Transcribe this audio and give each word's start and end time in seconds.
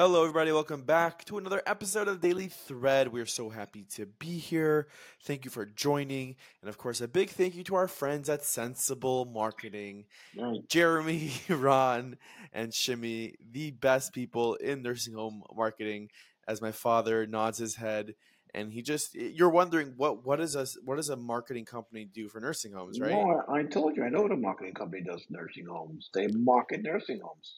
Hello, 0.00 0.22
everybody. 0.22 0.50
Welcome 0.50 0.84
back 0.84 1.26
to 1.26 1.36
another 1.36 1.60
episode 1.66 2.08
of 2.08 2.22
Daily 2.22 2.46
Thread. 2.46 3.12
We're 3.12 3.26
so 3.26 3.50
happy 3.50 3.84
to 3.96 4.06
be 4.06 4.38
here. 4.38 4.88
Thank 5.24 5.44
you 5.44 5.50
for 5.50 5.66
joining. 5.66 6.36
And 6.62 6.70
of 6.70 6.78
course, 6.78 7.02
a 7.02 7.06
big 7.06 7.28
thank 7.28 7.54
you 7.54 7.62
to 7.64 7.74
our 7.74 7.86
friends 7.86 8.30
at 8.30 8.42
Sensible 8.42 9.26
Marketing 9.26 10.06
Right. 10.34 10.66
Jeremy, 10.70 11.32
Ron, 11.50 12.16
and 12.54 12.72
Shimmy, 12.72 13.34
the 13.52 13.72
best 13.72 14.14
people 14.14 14.54
in 14.54 14.80
nursing 14.80 15.12
home 15.12 15.42
marketing. 15.54 16.08
As 16.48 16.62
my 16.62 16.72
father 16.72 17.26
nods 17.26 17.58
his 17.58 17.74
head, 17.74 18.14
and 18.54 18.72
he 18.72 18.80
just 18.80 19.14
you're 19.14 19.50
wondering 19.50 19.92
what 19.98 20.24
what 20.24 20.40
is 20.40 20.56
a 20.56 20.66
what 20.82 20.96
does 20.96 21.10
a 21.10 21.16
marketing 21.16 21.66
company 21.66 22.06
do 22.06 22.30
for 22.30 22.40
nursing 22.40 22.72
homes, 22.72 22.98
right? 22.98 23.10
No, 23.10 23.42
I, 23.46 23.58
I 23.58 23.62
told 23.64 23.98
you, 23.98 24.04
I 24.04 24.08
know 24.08 24.22
what 24.22 24.32
a 24.32 24.36
marketing 24.36 24.72
company 24.72 25.02
does 25.02 25.26
nursing 25.28 25.66
homes. 25.66 26.08
They 26.14 26.26
market 26.28 26.80
nursing 26.82 27.20
homes. 27.22 27.56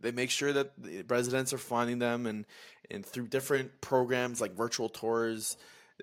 They 0.00 0.12
make 0.12 0.30
sure 0.30 0.52
that 0.52 0.72
the 0.78 1.02
residents 1.08 1.52
are 1.52 1.58
finding 1.58 1.98
them, 1.98 2.26
and 2.26 2.44
and 2.90 3.04
through 3.04 3.28
different 3.28 3.80
programs 3.80 4.40
like 4.40 4.54
virtual 4.54 4.88
tours. 4.88 5.56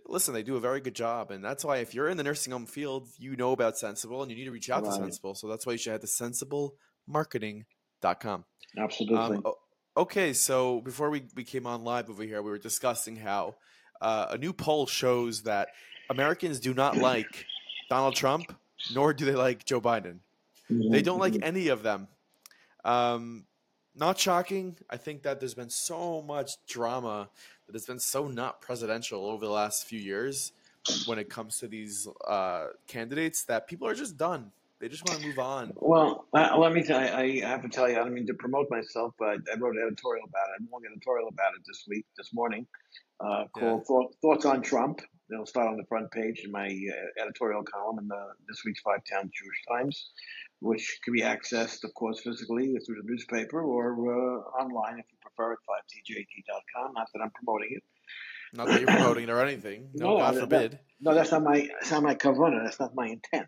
Listen, 0.07 0.33
they 0.33 0.43
do 0.43 0.55
a 0.55 0.59
very 0.61 0.79
good 0.79 0.95
job, 0.95 1.31
and 1.31 1.43
that's 1.43 1.65
why 1.65 1.77
if 1.77 1.93
you're 1.93 2.07
in 2.07 2.15
the 2.17 2.23
nursing 2.23 2.53
home 2.53 2.65
field, 2.65 3.09
you 3.17 3.35
know 3.35 3.51
about 3.51 3.77
Sensible, 3.77 4.21
and 4.21 4.31
you 4.31 4.37
need 4.37 4.45
to 4.45 4.51
reach 4.51 4.69
out 4.69 4.85
to 4.85 4.91
Sensible. 4.93 5.35
So 5.35 5.47
that's 5.47 5.65
why 5.65 5.73
you 5.73 5.77
should 5.77 5.91
head 5.91 6.01
to 6.01 6.07
sensiblemarketing.com. 6.07 8.45
Absolutely. 8.77 9.17
Um, 9.17 9.43
okay, 9.97 10.33
so 10.33 10.81
before 10.81 11.09
we, 11.09 11.23
we 11.35 11.43
came 11.43 11.67
on 11.67 11.83
live 11.83 12.09
over 12.09 12.23
here, 12.23 12.41
we 12.41 12.51
were 12.51 12.57
discussing 12.57 13.15
how 13.17 13.55
uh, 14.01 14.27
a 14.31 14.37
new 14.37 14.53
poll 14.53 14.87
shows 14.87 15.43
that 15.43 15.69
Americans 16.09 16.59
do 16.59 16.73
not 16.73 16.97
like 16.97 17.45
Donald 17.89 18.15
Trump, 18.15 18.55
nor 18.93 19.13
do 19.13 19.25
they 19.25 19.35
like 19.35 19.65
Joe 19.65 19.81
Biden. 19.81 20.19
They 20.69 21.01
don't 21.01 21.19
like 21.19 21.33
Mhm. 21.33 21.43
any 21.43 21.67
of 21.67 21.83
them. 21.83 22.07
Um, 22.85 23.45
not 23.95 24.19
shocking. 24.19 24.77
I 24.89 24.97
think 24.97 25.23
that 25.23 25.39
there's 25.39 25.53
been 25.53 25.69
so 25.69 26.21
much 26.21 26.65
drama 26.67 27.29
that 27.67 27.75
has 27.75 27.85
been 27.85 27.99
so 27.99 28.27
not 28.27 28.61
presidential 28.61 29.25
over 29.25 29.45
the 29.45 29.51
last 29.51 29.85
few 29.85 29.99
years 29.99 30.51
when 31.05 31.19
it 31.19 31.29
comes 31.29 31.59
to 31.59 31.67
these 31.67 32.07
uh, 32.27 32.67
candidates 32.87 33.43
that 33.45 33.67
people 33.67 33.87
are 33.87 33.93
just 33.93 34.17
done. 34.17 34.51
They 34.79 34.87
just 34.87 35.07
want 35.07 35.21
to 35.21 35.27
move 35.27 35.37
on. 35.37 35.73
Well, 35.75 36.25
uh, 36.33 36.57
let 36.57 36.73
me 36.73 36.81
tell 36.81 36.99
I, 36.99 37.41
I 37.43 37.47
have 37.47 37.61
to 37.61 37.69
tell 37.69 37.87
you, 37.87 37.97
I 37.97 37.99
don't 37.99 38.15
mean 38.15 38.25
to 38.25 38.33
promote 38.33 38.67
myself, 38.71 39.13
but 39.19 39.37
I 39.53 39.59
wrote 39.59 39.75
an 39.75 39.83
editorial 39.85 40.25
about 40.25 40.47
it, 40.57 40.63
a 40.63 40.71
long 40.71 40.81
editorial 40.91 41.27
about 41.27 41.53
it 41.55 41.61
this 41.67 41.83
week, 41.87 42.05
this 42.17 42.33
morning, 42.33 42.65
uh, 43.19 43.45
called 43.55 43.85
Thought, 43.85 44.15
Thoughts 44.23 44.45
on 44.45 44.63
Trump. 44.63 45.01
It'll 45.31 45.45
start 45.45 45.67
on 45.67 45.77
the 45.77 45.85
front 45.85 46.09
page 46.09 46.41
in 46.43 46.51
my 46.51 46.65
uh, 46.67 47.23
editorial 47.23 47.63
column 47.63 47.99
in 47.99 48.07
the 48.07 48.29
this 48.49 48.63
week's 48.65 48.81
Five 48.81 49.01
Town 49.09 49.29
Jewish 49.31 49.63
Times, 49.69 50.09
which 50.61 50.99
can 51.03 51.13
be 51.13 51.21
accessed, 51.21 51.83
of 51.83 51.93
course, 51.95 52.21
physically 52.21 52.75
through 52.85 52.95
the 53.01 53.03
newspaper 53.05 53.61
or 53.63 53.91
uh, 53.93 54.39
online 54.63 54.99
if 54.99 55.05
you 55.11 55.17
prefer 55.21 55.53
at 55.53 55.59
5tjt.com. 55.67 56.93
Not 56.93 57.07
that 57.13 57.19
I'm 57.21 57.31
promoting 57.31 57.69
it. 57.77 57.83
Not 58.53 58.67
that 58.67 58.79
you're 58.81 58.87
promoting 58.89 59.23
it 59.23 59.29
or 59.29 59.41
anything. 59.41 59.89
No, 59.93 60.11
No, 60.11 60.17
God 60.19 60.35
that- 60.35 60.39
forbid. 60.41 60.79
No, 60.99 61.13
that's 61.15 61.31
not 61.31 61.43
my 61.43 61.67
that's 61.79 61.91
not 61.91 62.03
my 62.03 62.15
kavana. 62.15 62.63
That's 62.63 62.79
not 62.79 62.93
my 62.95 63.07
intent. 63.07 63.47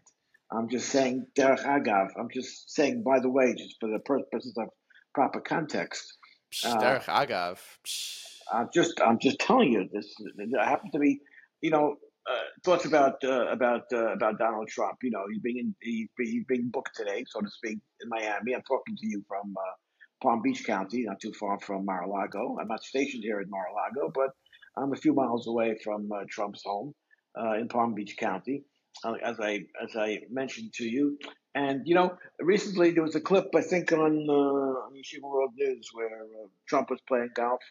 I'm 0.52 0.70
just 0.70 0.90
saying 0.90 1.28
derech 1.38 1.64
agav. 1.64 2.10
I'm 2.20 2.30
just 2.34 2.72
saying 2.74 3.04
by 3.04 3.20
the 3.20 3.30
way, 3.30 3.54
just 3.56 3.76
for 3.80 3.90
the 3.90 4.00
purposes 4.00 4.56
of 4.58 4.70
proper 5.14 5.40
context. 5.42 6.18
Psh, 6.52 6.66
Uh, 6.66 6.82
derech 6.82 7.06
agav. 7.06 7.60
Psh. 7.86 8.24
I'm 8.52 8.70
just 8.74 9.00
I'm 9.02 9.20
just 9.20 9.40
telling 9.40 9.72
you 9.72 9.88
this. 9.94 10.16
I 10.60 10.68
happen 10.68 10.90
to 10.92 11.00
be, 11.00 11.20
you 11.62 11.70
know, 11.70 11.96
uh, 12.30 12.40
thoughts 12.64 12.86
about 12.86 13.24
uh, 13.24 13.48
about 13.48 13.84
uh, 13.92 14.14
about 14.14 14.40
Donald 14.40 14.68
Trump. 14.68 14.98
You 15.04 15.12
know, 15.12 15.24
he's 15.32 15.42
being 15.42 15.58
in, 15.58 15.76
he's, 15.82 16.08
he's 16.18 16.46
being 16.46 16.70
booked 16.72 16.96
today, 16.96 17.26
so 17.28 17.42
to 17.42 17.50
speak, 17.50 17.80
in 18.02 18.10
Miami. 18.10 18.56
I'm 18.56 18.62
talking 18.64 18.96
to 18.96 19.08
you 19.08 19.24
from 19.28 19.54
uh, 19.58 19.74
Palm 20.22 20.42
Beach 20.42 20.64
County, 20.66 21.04
not 21.04 21.20
too 21.20 21.34
far 21.34 21.60
from 21.60 21.86
Mar-a-Lago. 21.86 22.58
I'm 22.60 22.68
not 22.68 22.84
stationed 22.84 23.24
here 23.24 23.40
at 23.40 23.50
Mar-a-Lago, 23.50 24.12
but 24.14 24.32
I'm 24.78 24.94
a 24.94 24.96
few 24.96 25.14
miles 25.14 25.48
away 25.48 25.78
from 25.84 26.10
uh, 26.12 26.24
Trump's 26.30 26.64
home 26.66 26.94
uh, 27.38 27.54
in 27.54 27.68
Palm 27.68 27.94
Beach 27.94 28.16
County, 28.18 28.64
as 29.06 29.40
I 29.40 29.66
as 29.84 29.96
I 29.98 30.20
mentioned 30.32 30.74
to 30.76 30.86
you. 30.86 31.18
And 31.56 31.82
you 31.86 31.94
know, 31.94 32.18
recently 32.40 32.92
there 32.92 33.04
was 33.04 33.16
a 33.16 33.22
clip 33.22 33.50
I 33.56 33.62
think 33.62 33.92
on 33.92 34.28
uh, 34.30 34.34
on 34.34 34.94
Yeshiva 34.94 35.24
World 35.24 35.52
News 35.58 35.90
where 35.94 36.22
Trump 36.68 36.90
was 36.90 37.02
playing 37.08 37.32
golf, 37.36 37.62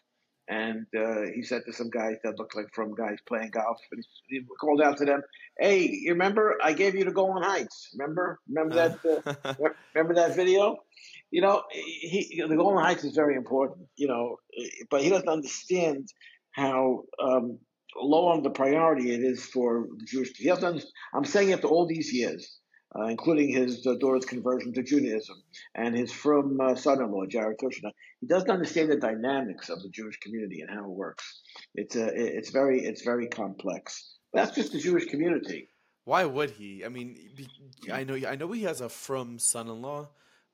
and 0.47 0.85
uh, 0.97 1.21
he 1.33 1.43
said 1.43 1.61
to 1.65 1.73
some 1.73 1.89
guys 1.89 2.17
that 2.23 2.37
looked 2.37 2.55
like 2.55 2.73
from 2.73 2.93
guys 2.95 3.17
playing 3.27 3.51
golf, 3.51 3.77
and 3.91 4.05
he, 4.27 4.41
called 4.59 4.81
out 4.81 4.97
to 4.97 5.05
them, 5.05 5.21
"Hey, 5.59 5.89
you 5.89 6.11
remember 6.11 6.57
I 6.61 6.73
gave 6.73 6.95
you 6.95 7.05
the 7.05 7.11
Golan 7.11 7.43
Heights? 7.43 7.89
Remember? 7.97 8.39
Remember 8.47 8.75
that? 8.75 9.35
Uh, 9.45 9.69
remember 9.95 10.15
that 10.15 10.35
video? 10.35 10.77
You 11.31 11.41
know, 11.41 11.63
he, 11.71 12.43
the 12.47 12.55
Golan 12.55 12.83
Heights 12.83 13.03
is 13.03 13.15
very 13.15 13.35
important. 13.35 13.87
You 13.95 14.07
know, 14.07 14.37
but 14.89 15.01
he 15.01 15.09
doesn't 15.09 15.29
understand 15.29 16.09
how 16.51 17.03
um, 17.21 17.59
low 17.95 18.27
on 18.27 18.43
the 18.43 18.49
priority 18.49 19.13
it 19.13 19.21
is 19.21 19.45
for 19.45 19.87
the 19.97 20.05
Jewish. 20.05 20.35
He 20.35 20.47
doesn't. 20.47 20.83
I'm 21.13 21.25
saying 21.25 21.53
after 21.53 21.67
all 21.67 21.87
these 21.87 22.13
years, 22.13 22.59
uh, 22.97 23.05
including 23.05 23.49
his 23.49 23.85
uh, 23.85 23.95
daughter's 23.99 24.25
conversion 24.25 24.73
to 24.73 24.83
Judaism 24.83 25.41
and 25.75 25.95
his 25.95 26.11
from 26.11 26.59
uh, 26.59 26.75
son-in-law 26.75 27.25
Jared 27.25 27.57
Kushner, 27.57 27.91
he 28.19 28.27
doesn't 28.27 28.49
understand 28.49 28.91
the 28.91 28.97
dynamics 28.97 29.69
of 29.69 29.81
the 29.81 29.89
Jewish 29.89 30.19
community 30.19 30.61
and 30.61 30.69
how 30.69 30.83
it 30.83 30.89
works. 30.89 31.41
It's 31.75 31.95
a, 31.95 32.07
it's 32.13 32.51
very, 32.51 32.83
it's 32.83 33.03
very 33.03 33.27
complex. 33.27 34.11
That's 34.33 34.55
just 34.55 34.71
the 34.71 34.79
Jewish 34.79 35.05
community. 35.05 35.69
Why 36.05 36.25
would 36.25 36.51
he? 36.51 36.83
I 36.83 36.89
mean, 36.89 37.17
I 37.91 38.03
know 38.03 38.15
I 38.27 38.35
know 38.35 38.51
he 38.51 38.63
has 38.63 38.81
a 38.81 38.89
from 38.89 39.39
son-in-law, 39.39 40.09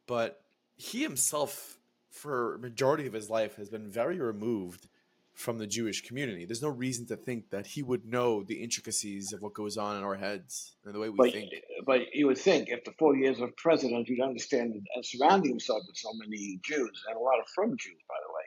but 0.05 0.41
he 0.75 1.01
himself, 1.01 1.79
for 2.11 2.59
majority 2.59 3.07
of 3.07 3.13
his 3.13 3.29
life, 3.29 3.55
has 3.55 3.69
been 3.69 3.89
very 3.89 4.19
removed 4.19 4.87
from 5.39 5.57
the 5.57 5.65
Jewish 5.65 6.01
community. 6.01 6.45
There's 6.45 6.61
no 6.61 6.67
reason 6.69 7.05
to 7.07 7.15
think 7.15 7.49
that 7.51 7.65
he 7.65 7.81
would 7.81 8.05
know 8.05 8.43
the 8.43 8.61
intricacies 8.61 9.31
of 9.31 9.41
what 9.41 9.53
goes 9.53 9.77
on 9.77 9.95
in 9.95 10.03
our 10.03 10.15
heads 10.15 10.75
and 10.83 10.93
the 10.93 10.99
way 10.99 11.07
we 11.07 11.15
But, 11.15 11.31
think. 11.31 11.51
but 11.85 12.01
you 12.13 12.27
would 12.27 12.37
think 12.37 12.69
after 12.69 12.91
four 12.99 13.15
years 13.15 13.39
of 13.39 13.55
president, 13.55 14.09
you'd 14.09 14.21
understand 14.21 14.73
and 14.73 14.85
uh, 14.97 15.01
surrounding 15.01 15.51
himself 15.51 15.83
with 15.87 15.95
so 15.95 16.09
many 16.13 16.59
Jews 16.65 17.03
and 17.07 17.15
a 17.15 17.19
lot 17.19 17.39
of 17.39 17.47
from 17.55 17.69
Jews, 17.77 18.01
by 18.09 18.15
the 18.21 18.33
way, 18.33 18.43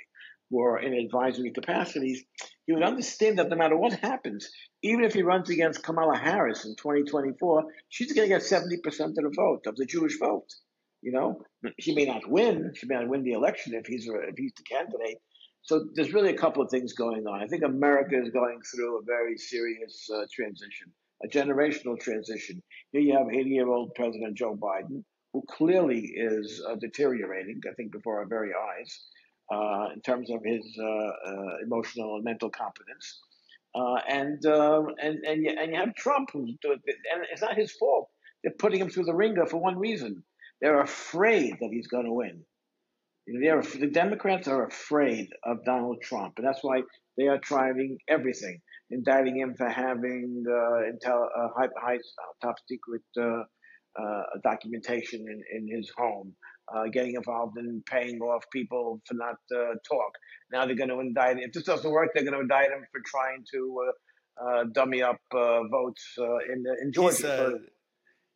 who 0.51 0.61
are 0.61 0.81
in 0.81 0.93
advisory 0.93 1.51
capacities, 1.51 2.25
he 2.67 2.75
would 2.75 2.83
understand 2.83 3.39
that 3.39 3.49
no 3.49 3.57
matter 3.57 3.77
what 3.77 3.95
happens, 3.95 4.51
even 4.83 5.03
if 5.03 5.15
he 5.15 5.23
runs 5.23 5.49
against 5.49 5.83
Kamala 5.83 6.19
Harris 6.19 6.67
in 6.67 6.77
2024, 6.77 7.65
she's 7.89 8.13
going 8.13 8.29
to 8.29 8.35
get 8.35 8.43
70% 8.43 8.75
of 9.01 9.15
the 9.15 9.33
vote, 9.35 9.67
of 9.67 9.77
the 9.77 9.87
Jewish 9.87 10.19
vote. 10.19 10.49
You 11.01 11.13
know, 11.13 11.43
she 11.81 11.95
may 11.95 12.05
not 12.05 12.29
win. 12.29 12.73
She 12.77 12.87
may 12.87 12.97
not 12.97 13.09
win 13.09 13.25
the 13.25 13.33
election 13.33 13.75
if 13.75 13.87
he's 13.87 14.09
uh, 14.09 14.29
if 14.29 14.37
he's 14.37 14.53
the 14.57 14.63
candidate. 14.63 15.19
So 15.63 15.87
there's 15.95 16.13
really 16.13 16.31
a 16.31 16.37
couple 16.37 16.63
of 16.63 16.71
things 16.71 16.93
going 16.93 17.27
on. 17.27 17.43
I 17.43 17.47
think 17.47 17.63
America 17.63 18.21
is 18.21 18.31
going 18.31 18.61
through 18.63 18.99
a 18.99 19.03
very 19.05 19.39
serious 19.39 20.09
uh, 20.13 20.25
transition, 20.33 20.93
a 21.25 21.29
generational 21.29 21.99
transition. 21.99 22.63
Here 22.91 23.01
you 23.01 23.17
have 23.17 23.29
80 23.33 23.49
year 23.49 23.69
old 23.69 23.95
President 23.95 24.37
Joe 24.37 24.57
Biden, 24.57 25.05
who 25.33 25.43
clearly 25.49 26.01
is 26.17 26.63
uh, 26.69 26.75
deteriorating, 26.77 27.61
I 27.71 27.75
think, 27.75 27.93
before 27.93 28.19
our 28.19 28.27
very 28.27 28.51
eyes, 28.53 29.01
uh, 29.53 29.93
in 29.95 30.01
terms 30.03 30.31
of 30.31 30.41
his 30.45 30.65
uh, 30.81 30.85
uh, 30.85 31.57
emotional 31.65 32.17
and 32.17 32.25
mental 32.25 32.51
competence. 32.51 33.21
Uh, 33.75 33.97
and, 34.09 34.45
uh, 34.45 34.83
and, 35.01 35.25
and, 35.25 35.43
you, 35.45 35.57
and 35.59 35.73
you 35.73 35.79
have 35.79 35.95
Trump, 35.95 36.31
who's 36.33 36.55
doing, 36.61 36.79
it, 36.85 36.97
and 37.15 37.25
it's 37.31 37.41
not 37.41 37.57
his 37.57 37.73
fault. 37.73 38.11
They're 38.43 38.53
putting 38.53 38.81
him 38.81 38.91
through 38.91 39.05
the 39.05 39.15
ringer 39.15 39.47
for 39.47 39.59
one 39.59 39.79
reason 39.79 40.25
they're 40.63 40.81
afraid 40.81 41.57
that 41.61 41.71
he's 41.73 41.89
going 41.89 42.07
to 42.07 42.13
win. 42.13 42.45
You 43.27 43.35
know, 43.35 43.63
they're, 43.63 43.81
the 43.81 43.93
Democrats 43.93 44.49
are 44.49 44.67
afraid 44.67 45.29
of 45.45 45.65
Donald 45.65 45.99
Trump, 46.03 46.35
and 46.39 46.47
that's 46.47 46.63
why 46.63 46.83
they 47.17 47.29
are 47.29 47.39
trying 47.39 47.99
everything, 48.09 48.61
indicting 48.91 49.39
him 49.39 49.55
for 49.57 49.69
having 49.69 50.45
uh, 50.49 50.91
intel, 50.91 51.25
uh, 51.25 51.49
high, 51.57 51.69
high, 51.81 51.99
top 52.43 52.57
secret 52.69 53.03
uh, 53.21 53.43
uh, 54.03 54.23
documentation 54.43 55.21
in, 55.21 55.43
in 55.57 55.77
his 55.77 55.91
home, 55.97 56.35
uh, 56.75 56.85
getting 56.93 57.15
involved 57.15 57.59
in 57.59 57.83
paying 57.87 58.19
off 58.21 58.43
people 58.53 59.01
for 59.07 59.15
not 59.15 59.37
uh, 59.55 59.75
talk. 59.89 60.13
Now 60.53 60.67
they're 60.67 60.75
going 60.75 60.89
to 60.89 61.01
indict 61.01 61.37
him. 61.37 61.45
If 61.45 61.53
this 61.53 61.65
doesn't 61.65 61.91
work, 61.91 62.09
they're 62.15 62.25
going 62.25 62.35
to 62.35 62.41
indict 62.41 62.71
him 62.71 62.85
for 62.91 63.01
trying 63.07 63.45
to 63.55 63.77
uh, 63.87 63.93
uh, 64.45 64.65
dummy 64.73 65.03
up 65.03 65.21
uh, 65.35 65.61
votes 65.69 66.15
uh, 66.19 66.39
in 66.53 66.65
in 66.83 66.93
Georgia. 66.93 67.59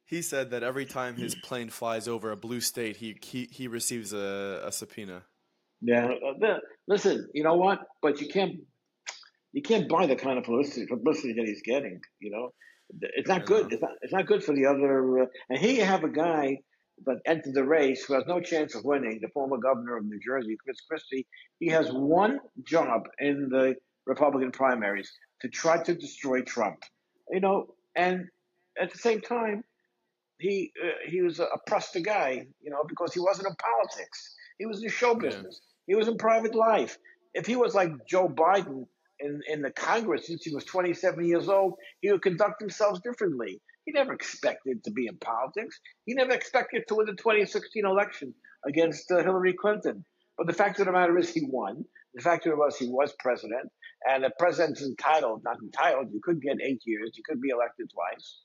He 0.06 0.23
said 0.23 0.50
that 0.50 0.62
every 0.62 0.87
time 0.87 1.17
his 1.17 1.35
plane 1.35 1.69
flies 1.69 2.06
over 2.06 2.31
a 2.31 2.37
blue 2.37 2.61
state, 2.61 2.97
he 2.97 3.19
he, 3.20 3.49
he 3.50 3.69
receives 3.69 4.12
a, 4.12 4.62
a 4.64 4.73
subpoena. 4.73 5.23
Yeah, 5.82 6.06
uh, 6.06 6.58
listen, 6.88 7.29
you 7.35 7.43
know 7.43 7.56
what? 7.56 7.81
But 8.00 8.20
you 8.20 8.29
can't 8.29 8.61
you 9.53 9.62
can't 9.62 9.88
buy 9.88 10.06
the 10.06 10.17
kind 10.17 10.38
of 10.38 10.44
publicity 10.44 10.87
publicity 10.87 11.35
that 11.35 11.44
he's 11.44 11.62
getting. 11.62 12.00
You 12.20 12.31
know, 12.31 12.53
it's 13.00 13.29
not 13.29 13.47
good. 13.47 13.73
It's 13.73 13.82
not. 13.82 13.91
It's 14.00 14.12
not 14.12 14.26
good 14.26 14.44
for 14.44 14.55
the 14.55 14.67
other. 14.67 15.23
Uh, 15.23 15.26
and 15.50 15.58
here 15.58 15.73
you 15.73 15.85
have 15.85 16.05
a 16.05 16.08
guy 16.08 16.58
that 17.05 17.19
entered 17.26 17.55
the 17.55 17.64
race 17.64 18.05
who 18.05 18.14
has 18.14 18.25
no 18.26 18.41
chance 18.41 18.75
of 18.75 18.85
winning. 18.85 19.19
The 19.20 19.29
former 19.29 19.58
governor 19.58 19.97
of 19.97 20.05
New 20.05 20.20
Jersey, 20.25 20.56
Chris 20.62 20.81
Christie. 20.88 21.26
He 21.58 21.69
has 21.69 21.91
one 21.91 22.38
job 22.62 23.03
in 23.19 23.49
the 23.50 23.75
Republican 24.06 24.53
primaries 24.53 25.11
to 25.41 25.49
try 25.49 25.82
to 25.82 25.94
destroy 25.94 26.43
Trump. 26.43 26.79
You 27.31 27.41
know, 27.41 27.75
and 27.97 28.26
at 28.81 28.93
the 28.93 28.99
same 28.99 29.20
time, 29.20 29.64
he 30.38 30.72
uh, 30.82 30.88
he 31.08 31.22
was 31.22 31.40
a, 31.40 31.44
a 31.44 31.58
Prusta 31.68 32.02
guy. 32.02 32.46
You 32.62 32.70
know, 32.70 32.84
because 32.88 33.12
he 33.14 33.20
wasn't 33.20 33.48
in 33.48 33.54
politics. 33.56 34.34
He 34.58 34.66
was 34.66 34.82
in 34.82 34.88
show 34.88 35.12
Yeah. 35.12 35.28
business. 35.28 35.60
He 35.86 35.94
was 35.94 36.08
in 36.08 36.16
private 36.16 36.54
life. 36.54 36.98
If 37.34 37.46
he 37.46 37.56
was 37.56 37.74
like 37.74 37.90
Joe 38.08 38.28
Biden 38.28 38.86
in, 39.20 39.40
in 39.48 39.62
the 39.62 39.70
Congress 39.70 40.26
since 40.26 40.42
he 40.44 40.54
was 40.54 40.64
27 40.64 41.24
years 41.26 41.48
old, 41.48 41.74
he 42.00 42.10
would 42.10 42.22
conduct 42.22 42.60
himself 42.60 43.02
differently. 43.02 43.60
He 43.84 43.92
never 43.92 44.12
expected 44.12 44.82
to 44.84 44.90
be 44.90 45.06
in 45.06 45.16
politics. 45.18 45.78
He 46.06 46.14
never 46.14 46.32
expected 46.32 46.84
to 46.88 46.96
win 46.96 47.06
the 47.06 47.12
2016 47.12 47.84
election 47.86 48.34
against 48.66 49.10
uh, 49.12 49.22
Hillary 49.22 49.52
Clinton. 49.52 50.04
But 50.36 50.48
the 50.48 50.52
fact 50.54 50.80
of 50.80 50.86
the 50.86 50.92
matter 50.92 51.16
is, 51.18 51.32
he 51.32 51.46
won. 51.48 51.84
The 52.14 52.22
fact 52.22 52.46
of 52.46 52.52
it 52.52 52.58
was, 52.58 52.76
he 52.76 52.88
was 52.88 53.14
president, 53.20 53.70
and 54.08 54.24
the 54.24 54.30
president's 54.38 54.82
entitled, 54.82 55.42
not 55.44 55.58
entitled. 55.62 56.08
You 56.12 56.20
could 56.22 56.42
get 56.42 56.56
eight 56.62 56.82
years. 56.84 57.12
You 57.14 57.22
could 57.26 57.40
be 57.40 57.50
elected 57.50 57.90
twice. 57.92 58.38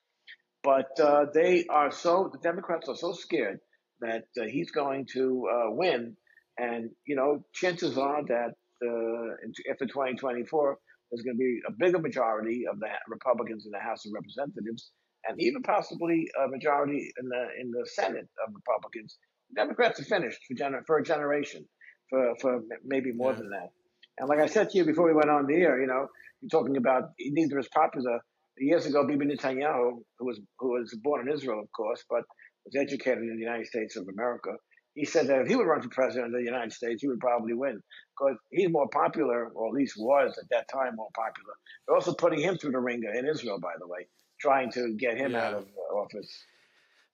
But 0.63 0.99
uh, 0.99 1.25
they 1.33 1.65
are 1.69 1.91
so, 1.91 2.29
the 2.31 2.39
Democrats 2.39 2.87
are 2.87 2.95
so 2.95 3.13
scared 3.13 3.59
that 4.01 4.25
uh, 4.39 4.45
he's 4.45 4.71
going 4.71 5.07
to 5.13 5.47
uh, 5.51 5.71
win. 5.71 6.15
And, 6.57 6.91
you 7.05 7.15
know, 7.15 7.45
chances 7.53 7.97
are 7.97 8.23
that 8.27 8.53
uh, 8.83 9.71
after 9.71 9.85
2024, 9.85 10.77
there's 11.11 11.23
going 11.23 11.35
to 11.35 11.39
be 11.39 11.59
a 11.67 11.71
bigger 11.71 11.99
majority 11.99 12.63
of 12.71 12.79
the 12.79 12.87
Republicans 13.09 13.65
in 13.65 13.71
the 13.71 13.79
House 13.79 14.05
of 14.05 14.13
Representatives, 14.13 14.91
and 15.27 15.41
even 15.41 15.61
possibly 15.61 16.27
a 16.43 16.47
majority 16.47 17.11
in 17.19 17.27
the 17.27 17.47
in 17.59 17.71
the 17.71 17.85
Senate 17.85 18.29
of 18.47 18.53
Republicans. 18.55 19.17
Democrats 19.53 19.99
are 19.99 20.05
finished 20.05 20.39
for 20.47 20.55
gener- 20.55 20.85
for 20.87 20.97
a 20.97 21.03
generation, 21.03 21.65
for 22.09 22.33
for 22.39 22.61
maybe 22.85 23.11
more 23.11 23.31
yeah. 23.31 23.39
than 23.39 23.49
that. 23.49 23.69
And 24.17 24.29
like 24.29 24.39
I 24.39 24.45
said 24.47 24.69
to 24.69 24.77
you 24.77 24.85
before 24.85 25.05
we 25.05 25.13
went 25.13 25.29
on 25.29 25.47
the 25.47 25.55
air, 25.55 25.81
you 25.81 25.87
know, 25.87 26.07
you're 26.39 26.49
talking 26.49 26.77
about 26.77 27.11
neither 27.19 27.59
as 27.59 27.67
popular 27.67 28.21
years 28.65 28.85
ago, 28.85 29.05
Bibi 29.05 29.25
Netanyahu, 29.25 29.99
who 30.19 30.25
was 30.25 30.39
who 30.59 30.71
was 30.71 30.93
born 31.03 31.27
in 31.27 31.33
Israel, 31.33 31.59
of 31.59 31.71
course, 31.71 32.03
but 32.09 32.23
was 32.65 32.75
educated 32.75 33.23
in 33.23 33.35
the 33.35 33.41
United 33.41 33.67
States 33.67 33.95
of 33.95 34.07
America. 34.07 34.51
He 34.93 35.05
said 35.05 35.27
that 35.27 35.41
if 35.41 35.47
he 35.47 35.55
would 35.55 35.67
run 35.67 35.81
for 35.81 35.89
president 35.89 36.27
of 36.27 36.33
the 36.33 36.43
United 36.43 36.73
States, 36.73 37.01
he 37.01 37.07
would 37.07 37.19
probably 37.19 37.53
win 37.53 37.81
because 38.17 38.37
he's 38.51 38.69
more 38.69 38.89
popular, 38.89 39.47
or 39.49 39.69
at 39.69 39.73
least 39.73 39.95
was 39.97 40.37
at 40.37 40.49
that 40.49 40.67
time 40.67 40.95
more 40.95 41.09
popular. 41.15 41.53
They're 41.87 41.95
also 41.95 42.13
putting 42.13 42.41
him 42.41 42.57
through 42.57 42.71
the 42.71 42.79
ringer 42.79 43.13
in 43.13 43.25
Israel, 43.25 43.57
by 43.59 43.73
the 43.79 43.87
way, 43.87 44.07
trying 44.39 44.71
to 44.73 44.93
get 44.95 45.17
him 45.17 45.31
yeah. 45.31 45.47
out 45.47 45.53
of 45.53 45.67
office. 45.95 46.29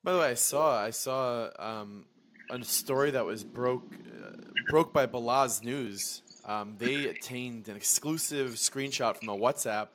By 0.04 0.14
the 0.14 0.20
way, 0.20 0.30
I 0.30 0.34
saw 0.36 0.84
I 0.84 0.90
saw 0.90 1.50
um, 1.60 2.06
a 2.50 2.64
story 2.64 3.12
that 3.12 3.26
was 3.26 3.44
broke 3.44 3.94
uh, 3.94 4.32
broke 4.70 4.92
by 4.92 5.06
Balaz 5.06 5.64
News. 5.64 6.24
Um, 6.46 6.76
they 6.78 7.10
obtained 7.10 7.68
an 7.68 7.76
exclusive 7.76 8.52
screenshot 8.52 9.18
from 9.18 9.30
a 9.30 9.38
WhatsApp 9.38 9.90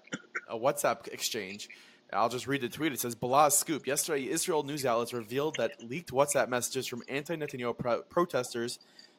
a 0.53 0.59
WhatsApp 0.59 1.09
exchange. 1.09 1.69
I'll 2.13 2.29
just 2.29 2.47
read 2.47 2.61
the 2.61 2.69
tweet. 2.69 2.93
It 2.93 3.01
says 3.01 3.15
Balaz 3.15 3.53
scoop. 3.53 3.87
Yesterday, 3.87 4.29
Israel 4.29 4.63
news 4.63 4.85
outlets 4.85 5.15
revealed 5.15 5.57
that 5.57 5.83
leaked 5.83 6.13
WhatsApp 6.13 6.49
messages 6.49 6.87
from 6.87 7.03
anti-Netanyahu 7.09 7.77
pro- 7.79 8.03
protesters, 8.03 8.79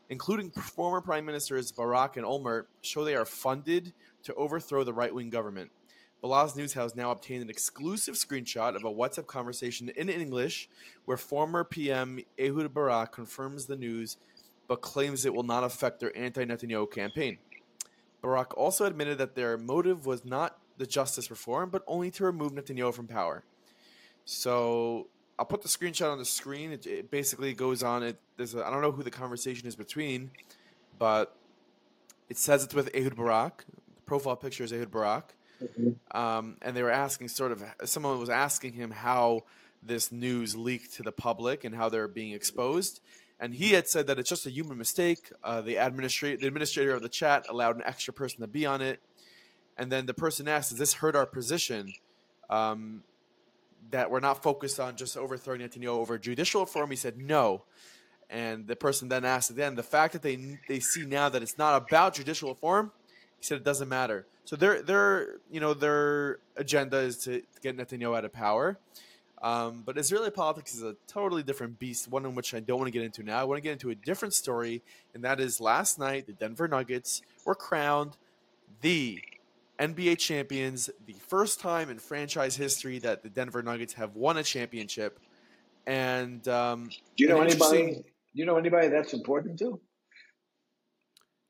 including 0.10 0.52
former 0.52 1.02
prime 1.02 1.26
ministers 1.26 1.72
Barak 1.72 2.18
and 2.18 2.26
Olmert, 2.26 2.66
show 2.82 3.04
they 3.04 3.16
are 3.16 3.26
funded 3.26 3.94
to 4.24 4.34
overthrow 4.36 4.84
the 4.84 4.94
right-wing 4.94 5.32
government. 5.32 5.72
Balaz 6.24 6.56
News 6.56 6.74
has 6.74 6.96
now 6.96 7.12
obtained 7.12 7.42
an 7.42 7.50
exclusive 7.50 8.16
screenshot 8.16 8.76
of 8.76 8.86
a 8.86 8.92
WhatsApp 8.92 9.28
conversation 9.28 9.90
in 9.90 10.08
English 10.08 10.70
where 11.04 11.18
former 11.18 11.66
PM 11.66 12.20
Ehud 12.40 12.74
Barak 12.74 13.12
confirms 13.12 13.66
the 13.66 13.76
news 13.76 14.18
but 14.68 14.82
claims 14.82 15.26
it 15.26 15.34
will 15.34 15.44
not 15.44 15.66
affect 15.66 16.00
their 16.00 16.16
anti 16.18 16.46
Netanyahu 16.46 16.90
campaign. 16.90 17.40
Barak 18.22 18.58
also 18.58 18.86
admitted 18.86 19.18
that 19.18 19.36
their 19.36 19.58
motive 19.58 20.06
was 20.06 20.24
not 20.24 20.58
the 20.78 20.86
justice 20.86 21.30
reform, 21.30 21.70
but 21.70 21.84
only 21.88 22.12
to 22.12 22.26
remove 22.26 22.54
Netanyahu 22.54 22.94
from 22.94 23.08
power. 23.08 23.44
So 24.26 25.08
I'll 25.38 25.46
put 25.46 25.62
the 25.62 25.68
screenshot 25.68 26.12
on 26.12 26.18
the 26.18 26.26
screen. 26.26 26.72
It, 26.72 26.86
it 26.86 27.12
basically 27.12 27.54
goes 27.54 27.84
on. 27.84 28.04
It 28.04 28.18
there's 28.38 28.56
a, 28.56 28.66
I 28.66 28.70
don't 28.70 28.82
know 28.82 28.92
who 28.92 29.04
the 29.04 29.12
conversation 29.12 29.68
is 29.68 29.76
between, 29.76 30.32
but 30.98 31.36
it 32.30 32.38
says 32.38 32.64
it's 32.64 32.74
with 32.74 32.90
Ehud 32.96 33.16
Barak. 33.16 33.66
The 33.96 34.02
profile 34.06 34.36
picture 34.36 34.64
is 34.64 34.72
Ehud 34.72 34.92
Barak, 34.92 35.36
mm-hmm. 35.62 36.18
um, 36.18 36.58
and 36.62 36.76
they 36.76 36.84
were 36.84 36.92
asking 36.92 37.28
sort 37.28 37.52
of 37.52 37.64
someone 37.86 38.20
was 38.20 38.30
asking 38.30 38.74
him 38.74 38.92
how 38.92 39.42
this 39.82 40.12
news 40.12 40.56
leaked 40.56 40.94
to 40.94 41.04
the 41.04 41.12
public 41.12 41.64
and 41.64 41.76
how 41.76 41.90
they're 41.90 42.08
being 42.08 42.32
exposed. 42.32 43.02
And 43.40 43.54
he 43.54 43.72
had 43.72 43.88
said 43.88 44.08
that 44.08 44.20
it's 44.20 44.30
just 44.30 44.46
a 44.46 44.52
human 44.52 44.78
mistake. 44.78 45.30
Uh, 45.44 45.60
the 45.60 45.76
administrator, 45.76 46.38
the 46.38 46.48
administrator 46.48 46.94
of 46.94 47.02
the 47.02 47.10
chat, 47.10 47.46
allowed 47.50 47.76
an 47.76 47.82
extra 47.86 48.14
person 48.14 48.40
to 48.42 48.48
be 48.48 48.66
on 48.66 48.82
it 48.82 49.02
and 49.78 49.92
then 49.92 50.06
the 50.06 50.14
person 50.14 50.48
asked, 50.48 50.70
"Does 50.70 50.80
this 50.80 50.94
hurt 50.96 51.16
our 51.16 51.26
position?" 51.26 51.94
Um, 52.50 53.04
that 53.92 54.10
we're 54.10 54.20
not 54.20 54.42
focused 54.42 54.80
on 54.80 54.96
just 54.96 55.18
overthrowing 55.18 55.62
Netanyahu 55.62 55.88
over 55.88 56.18
judicial 56.18 56.62
reform. 56.62 56.90
He 56.90 56.96
said 56.96 57.18
no, 57.18 57.64
and 58.30 58.68
the 58.68 58.76
person 58.76 59.10
then 59.10 59.26
asked 59.26 59.52
again, 59.52 59.76
the 59.76 59.84
fact 59.84 60.14
that 60.14 60.22
they 60.22 60.60
they 60.68 60.80
see 60.80 61.06
now 61.06 61.30
that 61.30 61.42
it's 61.42 61.58
not 61.58 61.82
about 61.82 62.16
judicial 62.16 62.50
reform, 62.50 62.92
he 63.40 63.46
said 63.46 63.58
it 63.58 63.64
doesn't 63.64 63.90
matter. 63.90 64.26
So 64.46 64.56
their 64.56 64.82
their 64.82 65.40
you 65.52 65.60
know 65.60 65.74
their 65.74 66.40
agenda 66.58 66.98
is 66.98 67.18
to, 67.20 67.44
get 67.62 67.78
Netanyahu 67.78 68.18
out 68.18 68.26
of 68.26 68.34
power. 68.34 68.78
Um, 69.42 69.84
but 69.86 69.98
Israeli 69.98 70.32
politics 70.32 70.74
is 70.74 70.84
a 70.84 70.96
totally 71.06 71.44
different 71.44 71.78
beast, 71.78 72.08
one 72.08 72.26
in 72.26 72.34
which 72.34 72.54
I 72.54 72.62
don't 72.62 72.78
want 72.78 72.88
to 72.88 72.98
get 72.98 73.04
into 73.04 73.24
now. 73.24 73.40
I 73.40 73.44
want 73.44 73.58
to 73.58 73.62
get 73.62 73.74
into 73.74 73.90
a 73.90 73.96
different 73.96 74.34
story, 74.34 74.82
and 75.14 75.24
that 75.26 75.42
is 75.42 75.60
last 75.60 76.00
night 76.00 76.28
the 76.28 76.34
Denver 76.34 76.68
Nuggets 76.68 77.22
were 77.46 77.56
crowned 77.56 78.18
the 78.82 79.22
NBA 79.84 80.18
champions, 80.18 80.90
the 81.06 81.14
first 81.28 81.60
time 81.60 81.90
in 81.90 82.00
franchise 82.00 82.56
history 82.56 83.00
that 83.00 83.24
the 83.24 83.30
Denver 83.30 83.62
Nuggets 83.62 83.94
have 83.94 84.16
won 84.16 84.38
a 84.38 84.44
championship. 84.44 85.20
And 85.86 86.48
um, 86.48 86.90
do 87.18 87.24
you 87.24 87.28
know 87.28 87.42
anybody? 87.42 87.94
Do 87.96 88.04
you 88.34 88.46
know 88.46 88.58
anybody 88.58 88.88
that's 88.88 89.14
important 89.14 89.60
to? 89.60 89.80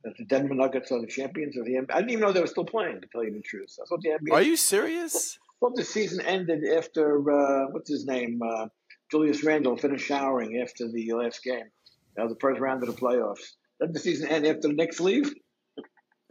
That 0.04 0.18
the 0.18 0.26
Denver 0.26 0.56
Nuggets 0.56 0.92
are 0.92 1.00
the 1.00 1.08
champions 1.08 1.56
of 1.58 1.66
the 1.66 1.74
NBA. 1.74 1.92
I 1.92 2.00
didn't 2.00 2.10
even 2.12 2.22
know 2.22 2.32
they 2.32 2.42
were 2.42 2.48
still 2.48 2.66
playing. 2.66 3.02
To 3.02 3.08
tell 3.08 3.24
you 3.24 3.32
the 3.32 3.42
truth, 3.42 3.78
I 3.82 3.86
thought 3.88 4.02
the 4.02 4.10
NBA. 4.10 4.34
Are 4.34 4.42
you 4.42 4.58
serious? 4.58 5.38
I 5.40 5.56
thought 5.60 5.76
the 5.76 5.84
season 5.84 6.26
ended 6.26 6.64
after 6.76 7.20
uh, 7.32 7.68
what's 7.72 7.90
his 7.90 8.06
name, 8.06 8.42
uh, 8.42 8.68
Julius 9.12 9.44
Randle 9.44 9.78
finished 9.78 10.08
showering 10.08 10.60
after 10.60 10.92
the 10.92 11.14
last 11.14 11.44
game. 11.44 11.70
That 12.16 12.24
was 12.24 12.34
the 12.34 12.40
first 12.40 12.60
round 12.60 12.84
of 12.84 12.90
the 12.90 13.00
playoffs. 13.00 13.54
Did 13.80 13.94
the 13.94 14.00
season 14.00 14.28
end 14.30 14.46
after 14.46 14.68
the 14.68 14.74
Knicks 14.74 15.00
leave? 15.00 15.34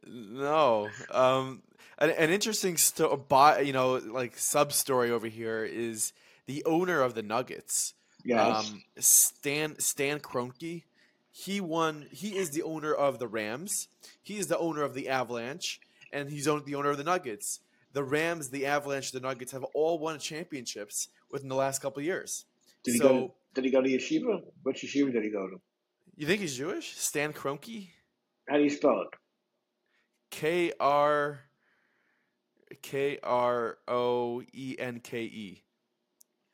No. 0.04 0.88
Um, 1.10 1.62
an, 2.02 2.10
an 2.10 2.30
interesting 2.30 2.76
sto- 2.76 3.24
you 3.62 3.72
know, 3.72 3.94
like 3.94 4.36
sub 4.36 4.72
story 4.72 5.10
over 5.10 5.28
here 5.28 5.64
is 5.64 6.12
the 6.46 6.64
owner 6.64 7.00
of 7.00 7.14
the 7.14 7.22
Nuggets. 7.22 7.94
Yes. 8.24 8.70
Um, 8.70 8.82
Stan 8.98 9.78
Stan 9.78 10.18
Kroenke. 10.18 10.82
He 11.30 11.60
won. 11.60 12.06
He 12.10 12.36
is 12.36 12.50
the 12.50 12.62
owner 12.62 12.92
of 12.92 13.18
the 13.18 13.28
Rams. 13.28 13.88
He 14.22 14.38
is 14.38 14.48
the 14.48 14.58
owner 14.58 14.82
of 14.82 14.94
the 14.94 15.08
Avalanche, 15.08 15.80
and 16.12 16.28
he's 16.28 16.44
the 16.44 16.74
owner 16.74 16.90
of 16.90 16.98
the 16.98 17.04
Nuggets. 17.04 17.60
The 17.94 18.04
Rams, 18.04 18.50
the 18.50 18.66
Avalanche, 18.66 19.12
the 19.12 19.20
Nuggets 19.20 19.52
have 19.52 19.64
all 19.74 19.98
won 19.98 20.18
championships 20.18 21.08
within 21.30 21.48
the 21.48 21.54
last 21.54 21.80
couple 21.80 22.02
years. 22.02 22.46
Did 22.84 22.92
he 22.92 22.98
so, 22.98 23.08
go? 23.08 23.14
To, 23.14 23.32
did 23.54 23.64
he 23.64 23.70
go 23.70 23.80
to 23.80 23.88
yeshiva? 23.88 24.42
Which 24.62 24.82
yeshiva 24.82 25.12
did 25.12 25.24
he 25.24 25.30
go 25.30 25.46
to? 25.48 25.60
You 26.16 26.26
think 26.26 26.40
he's 26.40 26.56
Jewish? 26.56 26.96
Stan 26.96 27.32
Kroenke. 27.32 27.88
How 28.48 28.56
do 28.56 28.62
you 28.62 28.70
spell 28.70 29.02
it? 29.02 29.08
K 30.30 30.72
R 30.80 31.40
K 32.82 33.18
R 33.22 33.78
O 33.88 34.42
E 34.52 34.76
N 34.78 35.00
K 35.00 35.22
E. 35.22 35.62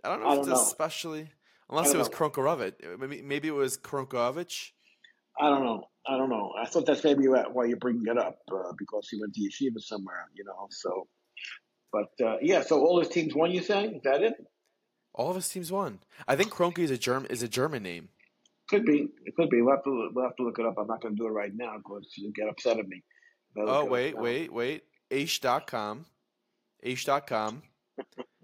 I 0.05 0.09
don't 0.09 0.21
know 0.21 0.29
I 0.29 0.33
if 0.33 0.37
don't 0.37 0.51
it's 0.51 0.61
know. 0.61 0.67
especially 0.67 1.29
unless 1.71 1.93
it 1.93 1.99
was 1.99 2.09
Kronkorovich. 2.09 2.99
Maybe 2.99 3.23
maybe 3.23 3.49
it 3.49 3.55
was 3.55 3.77
Kronkovich. 3.77 4.71
I 5.41 5.49
don't 5.49 5.65
know. 5.65 5.85
I 6.07 6.17
don't 6.17 6.31
know. 6.31 6.53
I 6.59 6.67
thought 6.67 6.87
that's 6.87 7.05
maybe 7.05 7.29
why 7.29 7.67
you're 7.67 7.77
bringing 7.77 8.07
it 8.07 8.19
up 8.19 8.39
uh, 8.51 8.73
because 8.79 9.09
he 9.11 9.21
went 9.21 9.35
to 9.35 9.41
yeshiva 9.41 9.81
somewhere, 9.81 10.27
you 10.35 10.45
know. 10.45 10.67
So, 10.71 11.07
but 11.93 12.09
uh, 12.25 12.37
yeah. 12.41 12.63
So 12.63 12.81
all 12.81 12.99
his 12.99 13.09
teams 13.09 13.35
won. 13.35 13.51
You 13.51 13.63
saying 13.63 13.97
is 13.97 14.03
that 14.03 14.23
it? 14.23 14.35
All 15.15 15.31
of 15.31 15.37
his 15.37 15.49
teams 15.49 15.71
won. 15.71 16.01
I 16.27 16.37
think 16.37 16.51
Kroenke 16.51 16.79
is 16.79 16.91
a 16.91 16.99
German 16.99 17.31
is 17.31 17.43
a 17.43 17.49
German 17.49 17.83
name. 17.83 18.09
Could 18.71 18.85
be. 18.85 19.09
It 19.25 19.35
could 19.37 19.51
be. 19.51 19.63
We'll 19.63 19.75
have 19.75 19.85
to 19.85 20.11
we'll 20.13 20.25
have 20.25 20.37
to 20.37 20.43
look 20.43 20.59
it 20.59 20.67
up. 20.67 20.75
I'm 20.79 20.87
not 20.87 21.03
going 21.03 21.15
to 21.15 21.23
do 21.23 21.27
it 21.27 21.33
right 21.33 21.53
now 21.55 21.77
because 21.77 22.07
you'll 22.17 22.33
get 22.33 22.49
upset 22.49 22.79
at 22.79 22.89
me. 22.89 23.03
Oh 23.57 23.85
wait, 23.85 24.17
wait, 24.17 24.53
wait. 24.53 24.85
Aish.com. 25.11 26.07
Aish.com 26.85 27.63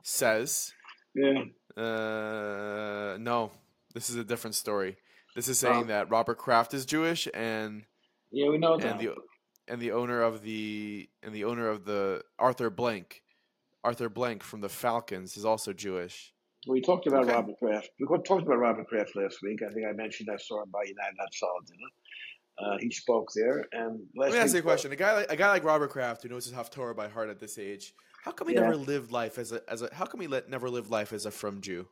says. 0.02 0.72
Yeah. 1.14 1.44
Uh, 1.76 3.16
no, 3.18 3.50
this 3.94 4.10
is 4.10 4.16
a 4.16 4.24
different 4.24 4.54
story. 4.54 4.96
This 5.34 5.48
is 5.48 5.58
saying 5.58 5.84
oh. 5.84 5.88
that 5.88 6.10
Robert 6.10 6.38
Kraft 6.38 6.74
is 6.74 6.86
Jewish 6.86 7.26
and 7.34 7.84
yeah, 8.30 8.48
we 8.48 8.58
know 8.58 8.74
and 8.74 8.82
that. 8.82 8.98
the 8.98 9.14
and 9.66 9.80
the 9.80 9.92
owner 9.92 10.22
of 10.22 10.42
the 10.42 11.08
and 11.22 11.34
the 11.34 11.44
owner 11.44 11.68
of 11.68 11.84
the 11.84 12.22
Arthur 12.38 12.70
Blank, 12.70 13.22
Arthur 13.82 14.08
Blank 14.08 14.42
from 14.42 14.60
the 14.60 14.68
Falcons 14.68 15.36
is 15.36 15.44
also 15.44 15.72
Jewish. 15.72 16.32
We 16.66 16.80
talked 16.80 17.06
about 17.06 17.24
okay. 17.24 17.34
Robert 17.34 17.58
Kraft. 17.58 17.90
We 18.00 18.06
talked 18.06 18.42
about 18.42 18.58
Robert 18.58 18.86
Kraft 18.86 19.14
last 19.16 19.38
week. 19.42 19.60
I 19.62 19.72
think 19.72 19.86
I 19.86 19.92
mentioned 19.92 20.28
I 20.32 20.36
saw 20.36 20.62
him 20.62 20.70
by 20.70 20.82
United 20.84 21.14
Not 21.18 21.34
Solid 21.34 21.66
Dinner. 21.66 21.90
Uh, 22.58 22.76
he 22.78 22.90
spoke 22.90 23.30
there. 23.34 23.66
And 23.72 24.00
let 24.16 24.32
me 24.32 24.38
ask 24.38 24.52
you 24.52 24.60
a 24.60 24.62
question: 24.62 24.92
a 24.92 24.96
guy 24.96 25.14
like 25.14 25.32
a 25.32 25.36
guy 25.36 25.48
like 25.48 25.64
Robert 25.64 25.90
Kraft, 25.90 26.22
who 26.22 26.28
knows 26.28 26.44
his 26.44 26.54
Haftorah 26.54 26.94
by 26.94 27.08
heart 27.08 27.28
at 27.28 27.40
this 27.40 27.58
age, 27.58 27.94
how 28.24 28.32
come 28.32 28.48
he 28.48 28.54
yeah. 28.54 28.62
never 28.62 28.76
lived 28.76 29.12
life 29.12 29.38
as 29.38 29.52
a 29.52 29.60
as 29.68 29.82
a? 29.82 29.92
How 29.92 30.06
come 30.06 30.20
he 30.20 30.26
let, 30.26 30.48
never 30.48 30.70
lived 30.70 30.90
life 30.90 31.12
as 31.12 31.26
a 31.26 31.30
from 31.30 31.60
Jew? 31.60 31.86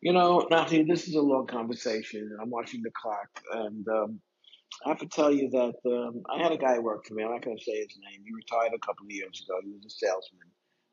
You 0.00 0.12
know, 0.12 0.46
Matthew, 0.50 0.84
this 0.84 1.08
is 1.08 1.16
a 1.16 1.20
long 1.20 1.46
conversation. 1.46 2.20
and 2.20 2.40
I'm 2.40 2.50
watching 2.50 2.82
the 2.82 2.90
clock, 3.00 3.28
and 3.52 3.86
um, 3.88 4.20
I 4.86 4.90
have 4.90 5.00
to 5.00 5.06
tell 5.06 5.32
you 5.32 5.50
that 5.50 5.74
um, 5.86 6.22
I 6.32 6.40
had 6.42 6.52
a 6.52 6.56
guy 6.56 6.78
work 6.78 7.06
for 7.06 7.14
me. 7.14 7.24
I'm 7.24 7.32
not 7.32 7.42
going 7.42 7.56
to 7.56 7.64
say 7.64 7.76
his 7.76 7.98
name. 8.10 8.22
He 8.24 8.32
retired 8.32 8.72
a 8.74 8.86
couple 8.86 9.06
of 9.06 9.10
years 9.10 9.44
ago. 9.44 9.58
He 9.64 9.72
was 9.72 9.84
a 9.84 9.90
salesman 9.90 10.48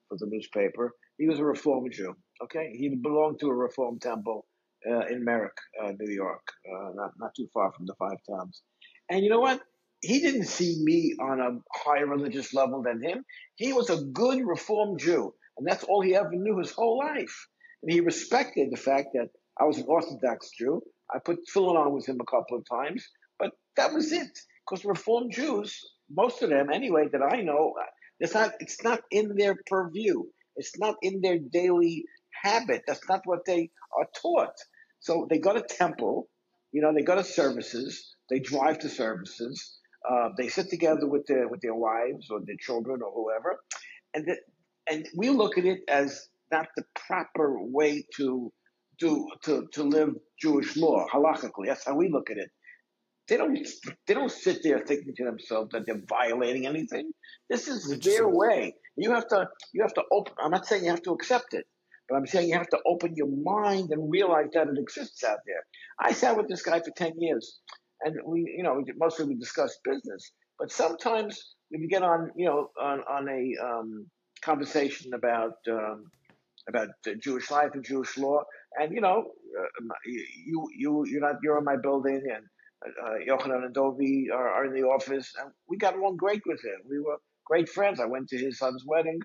for 0.07 0.17
the 0.17 0.25
newspaper. 0.27 0.95
He 1.19 1.27
was 1.27 1.37
a 1.37 1.43
Reform 1.43 1.89
Jew. 1.91 2.15
Okay, 2.43 2.73
he 2.75 2.89
belonged 2.89 3.39
to 3.41 3.49
a 3.49 3.55
Reform 3.55 3.99
temple 3.99 4.45
uh, 4.87 5.05
in 5.07 5.23
Merrick, 5.23 5.57
uh, 5.83 5.91
New 5.99 6.11
York, 6.13 6.45
uh, 6.71 6.91
not 6.95 7.11
not 7.19 7.31
too 7.35 7.47
far 7.53 7.71
from 7.71 7.85
the 7.85 7.95
Five 7.95 8.17
Towns. 8.29 8.61
And 9.09 9.23
you 9.23 9.29
know 9.29 9.39
what? 9.39 9.61
He 10.01 10.21
didn't 10.21 10.45
see 10.45 10.81
me 10.81 11.15
on 11.19 11.39
a 11.41 11.59
higher 11.77 12.07
religious 12.07 12.53
level 12.53 12.81
than 12.83 13.03
him. 13.03 13.25
He 13.55 13.73
was 13.73 13.89
a 13.89 14.01
good 14.01 14.45
Reform 14.45 14.97
Jew, 14.97 15.33
and 15.57 15.67
that's 15.67 15.83
all 15.83 16.01
he 16.01 16.15
ever 16.15 16.31
knew 16.31 16.57
his 16.59 16.71
whole 16.71 16.97
life. 16.97 17.47
And 17.83 17.91
he 17.91 17.99
respected 17.99 18.69
the 18.71 18.77
fact 18.77 19.09
that 19.13 19.29
I 19.59 19.65
was 19.65 19.77
an 19.77 19.85
Orthodox 19.87 20.51
Jew. 20.57 20.81
I 21.13 21.19
put 21.19 21.39
tefillin 21.45 21.75
on 21.75 21.93
with 21.93 22.07
him 22.07 22.19
a 22.21 22.31
couple 22.31 22.57
of 22.57 22.65
times, 22.69 23.05
but 23.37 23.51
that 23.75 23.93
was 23.93 24.11
it. 24.11 24.37
Because 24.65 24.85
Reform 24.85 25.31
Jews, 25.31 25.79
most 26.09 26.43
of 26.43 26.49
them 26.49 26.69
anyway, 26.71 27.07
that 27.11 27.23
I 27.23 27.41
know, 27.41 27.73
it's 28.19 28.33
not 28.33 28.53
it's 28.59 28.83
not 28.83 29.01
in 29.11 29.35
their 29.35 29.55
purview. 29.67 30.23
It's 30.55 30.77
not 30.77 30.95
in 31.01 31.21
their 31.21 31.39
daily 31.39 32.05
habit. 32.41 32.83
That's 32.87 33.07
not 33.09 33.21
what 33.25 33.45
they 33.45 33.69
are 33.97 34.07
taught. 34.21 34.55
So 34.99 35.27
they 35.29 35.39
go 35.39 35.53
to 35.53 35.61
temple, 35.61 36.29
you 36.71 36.81
know, 36.81 36.93
they 36.93 37.03
go 37.03 37.15
to 37.15 37.23
services, 37.23 38.15
they 38.29 38.39
drive 38.39 38.79
to 38.79 38.89
services, 38.89 39.77
uh, 40.09 40.29
they 40.37 40.49
sit 40.49 40.69
together 40.69 41.07
with 41.07 41.25
their 41.27 41.47
with 41.47 41.61
their 41.61 41.75
wives 41.75 42.27
or 42.31 42.39
their 42.45 42.57
children 42.59 43.01
or 43.03 43.11
whoever, 43.13 43.59
and 44.13 44.25
the, 44.25 44.37
and 44.91 45.07
we 45.15 45.29
look 45.29 45.57
at 45.57 45.65
it 45.65 45.81
as 45.89 46.27
not 46.51 46.67
the 46.77 46.83
proper 47.07 47.57
way 47.61 48.05
to 48.17 48.51
do 48.99 49.27
to 49.43 49.67
to 49.73 49.83
live 49.83 50.15
Jewish 50.41 50.77
law 50.77 51.05
halachically. 51.13 51.67
That's 51.67 51.85
how 51.85 51.95
we 51.95 52.09
look 52.09 52.29
at 52.31 52.37
it. 52.37 52.49
They 53.27 53.37
don't 53.37 53.57
they 54.07 54.13
don't 54.15 54.31
sit 54.31 54.61
there 54.63 54.79
thinking 54.79 55.13
to 55.17 55.25
themselves 55.25 55.71
that 55.71 55.85
they're 55.85 56.01
violating 56.09 56.67
anything. 56.67 57.11
This 57.49 57.67
is 57.67 57.99
their 57.99 58.27
way. 58.29 58.75
You 58.97 59.11
have 59.13 59.27
to 59.29 59.47
you 59.73 59.83
have 59.83 59.93
to 59.95 60.03
open. 60.11 60.33
I'm 60.43 60.51
not 60.51 60.65
saying 60.67 60.83
you 60.85 60.91
have 60.91 61.03
to 61.03 61.13
accept 61.13 61.53
it, 61.53 61.65
but 62.09 62.15
I'm 62.15 62.25
saying 62.27 62.49
you 62.49 62.55
have 62.55 62.69
to 62.69 62.79
open 62.85 63.15
your 63.15 63.27
mind 63.27 63.91
and 63.91 64.11
realize 64.11 64.47
that 64.53 64.67
it 64.67 64.77
exists 64.77 65.23
out 65.23 65.39
there. 65.45 65.63
I 65.99 66.11
sat 66.13 66.35
with 66.35 66.47
this 66.47 66.61
guy 66.61 66.79
for 66.79 66.91
ten 66.95 67.13
years, 67.19 67.59
and 68.01 68.15
we 68.25 68.53
you 68.57 68.63
know 68.63 68.83
mostly 68.97 69.25
we 69.25 69.35
discussed 69.35 69.79
business, 69.83 70.31
but 70.57 70.71
sometimes 70.71 71.55
when 71.69 71.81
you 71.81 71.87
get 71.87 72.03
on 72.03 72.31
you 72.35 72.45
know 72.45 72.69
on 72.81 73.01
on 73.09 73.29
a 73.29 73.55
um, 73.63 74.07
conversation 74.41 75.13
about 75.13 75.53
um, 75.69 76.05
about 76.67 76.89
Jewish 77.21 77.51
life 77.51 77.71
and 77.73 77.83
Jewish 77.83 78.17
law, 78.17 78.43
and 78.79 78.93
you 78.93 79.01
know 79.01 79.25
uh, 79.59 79.93
you 80.05 80.67
you 80.75 81.05
you're 81.05 81.21
not 81.21 81.35
you're 81.43 81.57
in 81.57 81.63
my 81.63 81.77
building 81.77 82.21
and 82.33 82.43
uh, 82.85 83.15
Yochanan 83.27 83.65
and 83.65 83.75
Dovi 83.75 84.31
are, 84.33 84.49
are, 84.49 84.65
in 84.65 84.73
the 84.73 84.87
office, 84.87 85.33
and 85.41 85.51
we 85.67 85.77
got 85.77 85.95
along 85.97 86.15
great 86.15 86.41
with 86.45 86.63
him. 86.63 86.79
We 86.89 86.99
were 86.99 87.17
great 87.45 87.67
friends. 87.67 87.99
I 87.99 88.05
went 88.05 88.29
to 88.29 88.37
his 88.37 88.57
son's 88.57 88.83
wedding. 88.85 89.19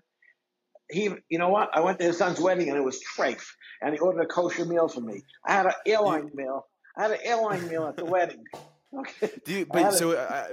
He, 0.91 1.11
you 1.29 1.39
know 1.39 1.49
what? 1.49 1.71
I 1.73 1.81
went 1.81 1.99
to 2.01 2.05
his 2.05 2.19
son's 2.19 2.41
wedding, 2.41 2.69
and 2.69 2.77
it 2.77 2.85
was 2.85 3.01
treif, 3.17 3.45
and 3.81 3.95
he 3.95 3.99
ordered 4.01 4.23
a 4.23 4.27
kosher 4.27 4.65
meal 4.65 4.89
for 4.89 5.01
me. 5.01 5.23
I 5.45 5.53
had 5.53 5.67
an 5.67 5.73
airline 5.87 6.31
meal. 6.35 6.67
I 6.97 7.03
had 7.03 7.11
an 7.13 7.19
airline 7.23 7.69
meal 7.69 7.87
at 7.87 7.97
the 7.97 8.05
wedding. 8.05 8.45
Okay. 8.97 9.29
Do 9.45 9.53
you, 9.53 9.67
but 9.67 9.87
I 9.87 9.91
so 9.91 10.13
uh, 10.13 10.47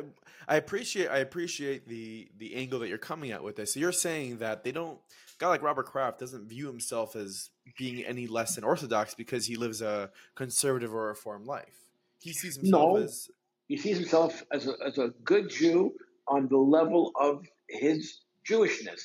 I, 0.48 0.54
I 0.54 0.56
appreciate 0.56 1.10
I 1.10 1.20
appreciate 1.20 1.88
the 1.88 2.28
the 2.40 2.56
angle 2.56 2.80
that 2.80 2.88
you're 2.88 2.98
coming 2.98 3.30
at 3.30 3.44
with 3.44 3.56
this. 3.56 3.76
So 3.76 3.80
you're 3.80 3.92
saying 3.92 4.40
that 4.40 4.64
they 4.64 4.72
don't 4.72 4.98
guy 5.42 5.48
like 5.48 5.64
Robert 5.64 5.88
Kraft 5.88 6.20
doesn't 6.20 6.48
view 6.48 6.68
himself 6.68 7.16
as 7.16 7.50
being 7.78 8.04
any 8.04 8.28
less 8.28 8.56
than 8.56 8.64
orthodox 8.64 9.14
because 9.16 9.46
he 9.46 9.56
lives 9.56 9.82
a 9.82 10.12
conservative 10.36 10.94
or 10.94 11.08
reform 11.08 11.46
life. 11.46 11.90
He 12.20 12.32
sees 12.32 12.56
himself 12.56 12.98
no, 12.98 13.04
as 13.04 13.30
he 13.68 13.78
sees 13.78 13.98
himself 13.98 14.44
as 14.52 14.68
a, 14.68 14.74
as 14.86 14.98
a 14.98 15.10
good 15.24 15.50
Jew 15.50 15.94
on 16.28 16.48
the 16.48 16.58
level 16.58 17.12
of 17.20 17.46
his 17.70 18.20
Jewishness. 18.48 19.02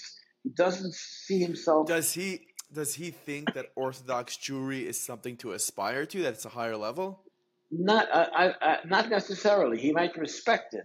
He 0.47 0.53
doesn't 0.53 0.95
see 0.95 1.41
himself. 1.41 1.88
Does 1.88 2.12
he? 2.12 2.47
Does 2.73 2.95
he 2.95 3.11
think 3.11 3.53
that 3.55 3.67
Orthodox 3.75 4.37
Jewry 4.37 4.83
is 4.85 5.00
something 5.00 5.37
to 5.38 5.53
aspire 5.53 6.07
to? 6.07 6.23
That 6.23 6.35
it's 6.35 6.45
a 6.45 6.50
higher 6.50 6.76
level? 6.76 7.25
Not, 7.73 8.09
uh, 8.12 8.26
I, 8.33 8.55
I, 8.61 8.79
not 8.85 9.09
necessarily. 9.09 9.81
He 9.81 9.93
might 9.93 10.17
respect 10.17 10.75
it 10.75 10.85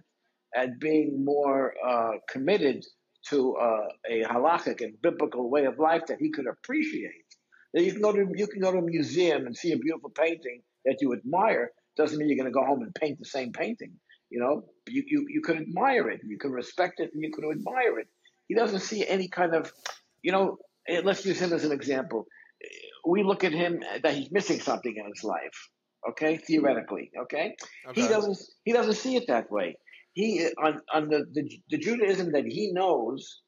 and 0.52 0.80
being 0.80 1.24
more 1.24 1.74
uh, 1.86 2.12
committed 2.28 2.84
to 3.28 3.54
uh, 3.54 3.86
a 4.10 4.24
halachic 4.24 4.80
and 4.80 5.00
biblical 5.00 5.48
way 5.48 5.64
of 5.66 5.78
life 5.78 6.02
that 6.08 6.18
he 6.18 6.32
could 6.32 6.48
appreciate. 6.48 7.12
You 7.72 7.92
can 7.92 8.02
go 8.02 8.12
to 8.12 8.26
you 8.34 8.46
can 8.48 8.60
go 8.60 8.72
to 8.72 8.78
a 8.78 8.82
museum 8.82 9.46
and 9.46 9.56
see 9.56 9.70
a 9.70 9.78
beautiful 9.78 10.10
painting 10.10 10.62
that 10.84 10.96
you 11.00 11.12
admire, 11.12 11.70
doesn't 11.96 12.18
mean 12.18 12.28
you're 12.28 12.42
going 12.42 12.52
to 12.52 12.58
go 12.60 12.66
home 12.66 12.82
and 12.82 12.92
paint 12.94 13.20
the 13.20 13.24
same 13.24 13.52
painting. 13.52 13.92
You 14.28 14.40
know, 14.40 14.64
you, 14.88 15.04
you, 15.06 15.26
you 15.28 15.40
could 15.40 15.56
admire 15.56 16.08
it, 16.10 16.20
you 16.26 16.38
can 16.38 16.50
respect 16.50 16.98
it, 16.98 17.10
and 17.14 17.22
you 17.22 17.30
could 17.32 17.44
admire 17.48 18.00
it. 18.00 18.08
He 18.52 18.58
doesn't 18.58 18.80
see 18.80 19.06
any 19.06 19.28
kind 19.28 19.54
of, 19.54 19.72
you 20.22 20.30
know, 20.30 20.58
eh, 20.86 21.00
let's 21.02 21.24
use 21.24 21.40
him 21.40 21.54
as 21.54 21.64
an 21.64 21.72
example. 21.72 22.26
We 23.02 23.22
look 23.22 23.44
at 23.44 23.52
him 23.52 23.82
that 24.02 24.12
he's 24.12 24.30
missing 24.30 24.60
something 24.60 24.94
in 24.94 25.06
his 25.06 25.24
life. 25.24 25.58
Okay, 26.10 26.36
theoretically. 26.36 27.10
Okay, 27.22 27.56
okay. 27.88 28.02
he 28.02 28.06
doesn't 28.06 28.36
he 28.64 28.74
doesn't 28.74 28.96
see 28.96 29.16
it 29.16 29.24
that 29.28 29.50
way. 29.50 29.78
He 30.12 30.46
on 30.62 30.82
on 30.92 31.08
the, 31.08 31.24
the 31.32 31.48
the 31.70 31.78
Judaism 31.78 32.32
that 32.32 32.44
he 32.44 32.72
knows, 32.74 33.40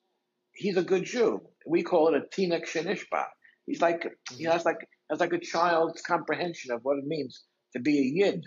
he's 0.54 0.78
a 0.78 0.82
good 0.82 1.04
Jew. 1.04 1.42
We 1.66 1.82
call 1.82 2.08
it 2.08 2.22
a 2.22 2.24
tinok 2.34 2.66
shenishba. 2.66 3.24
He's 3.66 3.82
like 3.82 4.08
he 4.38 4.44
has 4.44 4.64
like 4.64 4.88
has 5.10 5.20
like 5.20 5.34
a 5.34 5.38
child's 5.38 6.00
comprehension 6.00 6.72
of 6.72 6.80
what 6.82 6.96
it 6.96 7.06
means 7.06 7.42
to 7.74 7.78
be 7.78 7.98
a 7.98 8.24
Yid, 8.24 8.42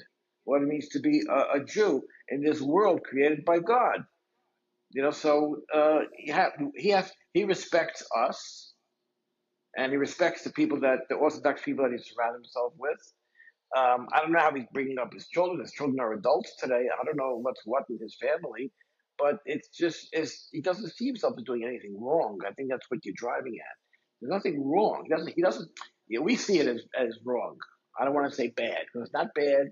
what 0.46 0.64
it 0.64 0.68
means 0.68 0.90
to 0.90 1.00
be 1.02 1.22
a, 1.30 1.60
a 1.60 1.64
Jew 1.64 2.02
in 2.30 2.42
this 2.42 2.62
world 2.62 3.02
created 3.04 3.46
by 3.46 3.60
God. 3.60 4.00
You 4.92 5.04
know, 5.04 5.12
so 5.12 5.62
uh, 5.74 6.00
he, 6.18 6.32
ha- 6.32 6.52
he 6.76 6.90
has 6.90 7.12
he 7.34 7.46
respects 7.46 8.04
us, 8.18 8.74
and 9.78 9.92
he 9.92 9.98
respects 9.98 10.44
the 10.44 10.52
people 10.52 10.82
that 10.82 11.02
the 11.10 11.16
Orthodox 11.16 11.62
people 11.64 11.86
that 11.86 11.92
he 11.94 12.00
surrounded 12.00 12.40
himself 12.40 12.74
with. 12.78 13.00
Um, 13.78 14.08
I 14.14 14.22
don't 14.22 14.34
know 14.34 14.40
how 14.40 14.54
he's 14.54 14.66
bringing 14.74 15.00
up 15.00 15.14
his 15.14 15.28
children. 15.30 15.62
His 15.62 15.72
children 15.74 16.00
are 16.02 16.14
adults 16.14 16.56
today. 16.60 16.86
I 17.02 17.06
don't 17.06 17.18
know 17.18 17.38
what's 17.42 17.62
what 17.66 17.84
with 17.90 18.02
his 18.02 18.18
family, 18.22 18.72
but 19.20 19.38
it's 19.46 19.70
just 19.70 20.10
is 20.14 20.50
he 20.52 20.62
doesn't 20.62 20.92
see 20.94 21.08
himself 21.08 21.36
as 21.38 21.44
doing 21.46 21.64
anything 21.66 21.96
wrong. 22.00 22.40
I 22.48 22.54
think 22.54 22.70
that's 22.72 22.90
what 22.90 23.06
you're 23.06 23.16
driving 23.18 23.56
at. 23.60 23.78
There's 24.22 24.32
nothing 24.32 24.66
wrong. 24.66 25.04
He 25.06 25.10
doesn't. 25.16 25.34
He 25.36 25.42
doesn't. 25.44 25.70
You 26.08 26.20
know, 26.20 26.26
we 26.26 26.36
see 26.36 26.60
it 26.60 26.68
as 26.68 26.82
as 27.00 27.18
wrong. 27.26 27.58
I 28.00 28.06
don't 28.06 28.16
want 28.16 28.30
to 28.30 28.36
say 28.36 28.50
bad 28.50 28.80
because 28.88 29.08
it's 29.08 29.14
not 29.14 29.28
bad. 29.36 29.68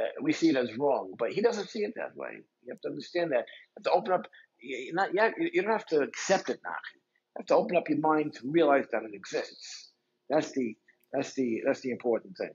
Uh, 0.00 0.22
we 0.22 0.32
see 0.32 0.48
it 0.48 0.56
as 0.56 0.76
wrong, 0.76 1.14
but 1.18 1.32
he 1.32 1.40
doesn't 1.40 1.68
see 1.68 1.80
it 1.80 1.94
that 1.96 2.16
way. 2.16 2.38
You 2.64 2.72
have 2.72 2.80
to 2.82 2.88
understand 2.88 3.32
that. 3.32 3.44
You 3.46 3.72
have 3.78 3.84
to 3.84 3.90
open 3.92 4.12
up. 4.12 4.26
You're 4.60 4.94
not, 4.94 5.12
you 5.12 5.62
don't 5.62 5.72
have 5.72 5.86
to 5.86 6.00
accept 6.00 6.48
it 6.48 6.60
now. 6.64 6.70
You 6.70 7.40
have 7.40 7.46
to 7.46 7.54
open 7.54 7.76
up 7.76 7.88
your 7.88 7.98
mind 7.98 8.34
to 8.34 8.50
realize 8.50 8.86
that 8.92 9.02
it 9.02 9.14
exists. 9.14 9.90
That's 10.28 10.52
the 10.52 10.76
that's 11.12 11.34
the 11.34 11.62
that's 11.66 11.80
the 11.80 11.90
important 11.90 12.36
thing. 12.36 12.50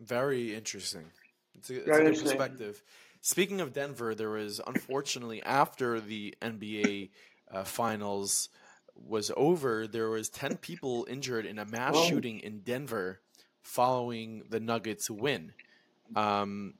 Very 0.00 0.54
interesting. 0.54 1.04
It's 1.54 1.70
a, 1.70 1.76
it's 1.76 1.88
a 1.88 2.02
good 2.02 2.22
perspective. 2.22 2.82
Speaking 3.20 3.60
of 3.60 3.72
Denver, 3.72 4.14
there 4.14 4.30
was 4.30 4.60
unfortunately 4.66 5.42
after 5.42 6.00
the 6.00 6.34
NBA 6.42 7.10
uh, 7.50 7.64
finals 7.64 8.50
was 8.94 9.30
over, 9.36 9.86
there 9.86 10.10
was 10.10 10.28
ten 10.28 10.56
people 10.56 11.06
injured 11.08 11.46
in 11.46 11.58
a 11.58 11.64
mass 11.64 11.94
oh. 11.96 12.04
shooting 12.04 12.40
in 12.40 12.60
Denver 12.60 13.20
following 13.62 14.44
the 14.48 14.60
Nuggets 14.60 15.10
win. 15.10 15.52
Um, 16.14 16.74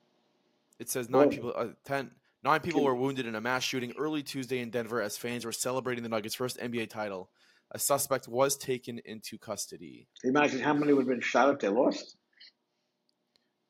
it 0.78 0.88
says 0.90 1.08
nine 1.08 1.30
people, 1.30 1.52
uh, 1.56 1.68
ten, 1.84 2.10
nine 2.44 2.60
people 2.60 2.84
were 2.84 2.94
wounded 2.94 3.26
in 3.26 3.34
a 3.34 3.40
mass 3.40 3.62
shooting 3.62 3.94
early 3.98 4.22
Tuesday 4.22 4.60
in 4.60 4.70
Denver 4.70 5.00
as 5.00 5.16
fans 5.16 5.44
were 5.44 5.52
celebrating 5.52 6.02
the 6.02 6.08
Nuggets' 6.08 6.34
first 6.34 6.58
NBA 6.58 6.90
title. 6.90 7.30
A 7.72 7.78
suspect 7.78 8.28
was 8.28 8.56
taken 8.56 9.00
into 9.04 9.38
custody. 9.38 10.06
Imagine 10.22 10.60
how 10.60 10.72
many 10.72 10.92
would 10.92 11.02
have 11.02 11.08
been 11.08 11.20
shot 11.20 11.52
if 11.52 11.58
they 11.58 11.68
lost. 11.68 12.16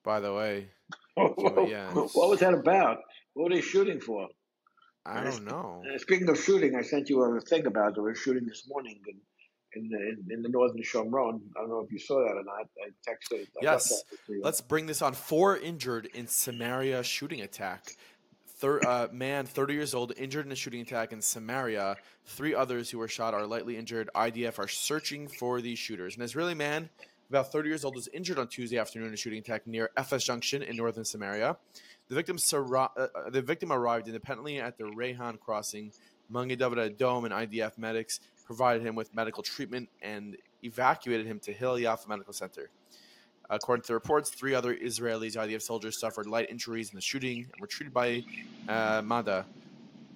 By 0.05 0.21
the 0.21 0.33
way, 0.33 0.69
yeah, 1.17 1.93
what 1.93 2.29
was 2.31 2.41
that 2.41 2.55
about? 2.55 2.99
What 3.35 3.45
were 3.45 3.57
they 3.57 3.63
shooting 3.63 4.01
for? 4.01 4.29
I 5.05 5.23
don't 5.23 5.45
know. 5.45 5.83
Speaking 5.99 6.29
of 6.29 6.39
shooting, 6.39 6.75
I 6.75 6.83
sent 6.83 7.09
you 7.09 7.23
a 7.23 7.41
thing 7.41 7.67
about 7.67 7.95
there 7.95 8.03
was 8.03 8.19
shooting 8.19 8.45
this 8.45 8.69
morning 8.69 9.01
in 9.07 9.17
in 9.75 9.89
the, 9.89 9.97
in, 9.97 10.25
in 10.31 10.43
the 10.43 10.49
northern 10.49 10.83
Shomron. 10.83 11.41
I 11.57 11.61
don't 11.61 11.69
know 11.69 11.81
if 11.81 11.93
you 11.93 11.99
saw 11.99 12.21
that 12.21 12.37
or 12.37 12.45
not. 12.45 12.69
I 12.83 12.89
texted. 13.09 13.43
I 13.43 13.63
yes. 13.63 14.03
Let's 14.43 14.61
bring 14.61 14.87
this 14.87 15.03
on. 15.03 15.13
Four 15.13 15.57
injured 15.59 16.07
in 16.15 16.27
Samaria 16.27 17.03
shooting 17.03 17.41
attack. 17.41 17.97
Thir- 18.59 18.81
uh, 18.87 19.09
man, 19.13 19.45
30 19.45 19.75
years 19.75 19.95
old, 19.95 20.13
injured 20.17 20.47
in 20.47 20.53
a 20.53 20.57
shooting 20.57 20.81
attack 20.81 21.13
in 21.13 21.21
Samaria. 21.21 21.97
Three 22.25 22.55
others 22.55 22.91
who 22.91 22.99
were 22.99 23.09
shot 23.09 23.35
are 23.35 23.47
lightly 23.47 23.77
injured. 23.77 24.09
IDF 24.15 24.59
are 24.59 24.69
searching 24.69 25.29
for 25.29 25.61
these 25.61 25.79
shooters. 25.79 26.17
An 26.17 26.23
Israeli 26.23 26.55
man, 26.55 26.89
about 27.29 27.53
30 27.53 27.69
years 27.69 27.85
old, 27.85 27.95
was 27.95 28.09
injured 28.09 28.39
on 28.39 28.49
Tuesday 28.49 28.79
afternoon 28.79 29.09
in 29.09 29.15
a 29.15 29.17
shooting 29.17 29.41
attack 29.41 29.67
near 29.67 29.91
FS 29.97 30.25
Junction 30.25 30.63
in 30.63 30.77
northern 30.77 31.05
Samaria. 31.05 31.59
The 32.09 32.15
victim, 32.15 32.39
uh, 32.53 32.87
uh, 32.87 33.31
the 33.31 33.43
victim 33.43 33.73
arrived 33.73 34.07
independently 34.07 34.59
at 34.59 34.79
the 34.79 34.85
Rayhan 34.85 35.39
crossing. 35.39 35.93
Magen 36.29 36.59
David 36.59 36.79
Adom 36.79 37.25
and 37.25 37.35
IDF 37.35 37.79
medics 37.79 38.21
provided 38.47 38.83
him 38.83 38.95
with 38.95 39.15
medical 39.15 39.43
treatment 39.43 39.89
and 40.01 40.37
evacuated 40.63 41.27
him 41.27 41.39
to 41.41 41.53
Hillel 41.53 41.77
Yaffe 41.77 42.09
Medical 42.09 42.33
Center. 42.33 42.71
According 43.51 43.83
to 43.83 43.89
the 43.89 43.95
reports, 43.95 44.31
three 44.31 44.55
other 44.55 44.73
Israeli 44.73 45.31
IDF 45.31 45.63
soldiers 45.63 46.01
suffered 46.01 46.27
light 46.27 46.51
injuries 46.51 46.91
in 46.91 46.97
the 46.97 47.03
shooting 47.03 47.47
and 47.53 47.61
were 47.61 47.67
treated 47.67 47.93
by 47.93 48.25
uh, 48.69 49.03
Mada, 49.05 49.47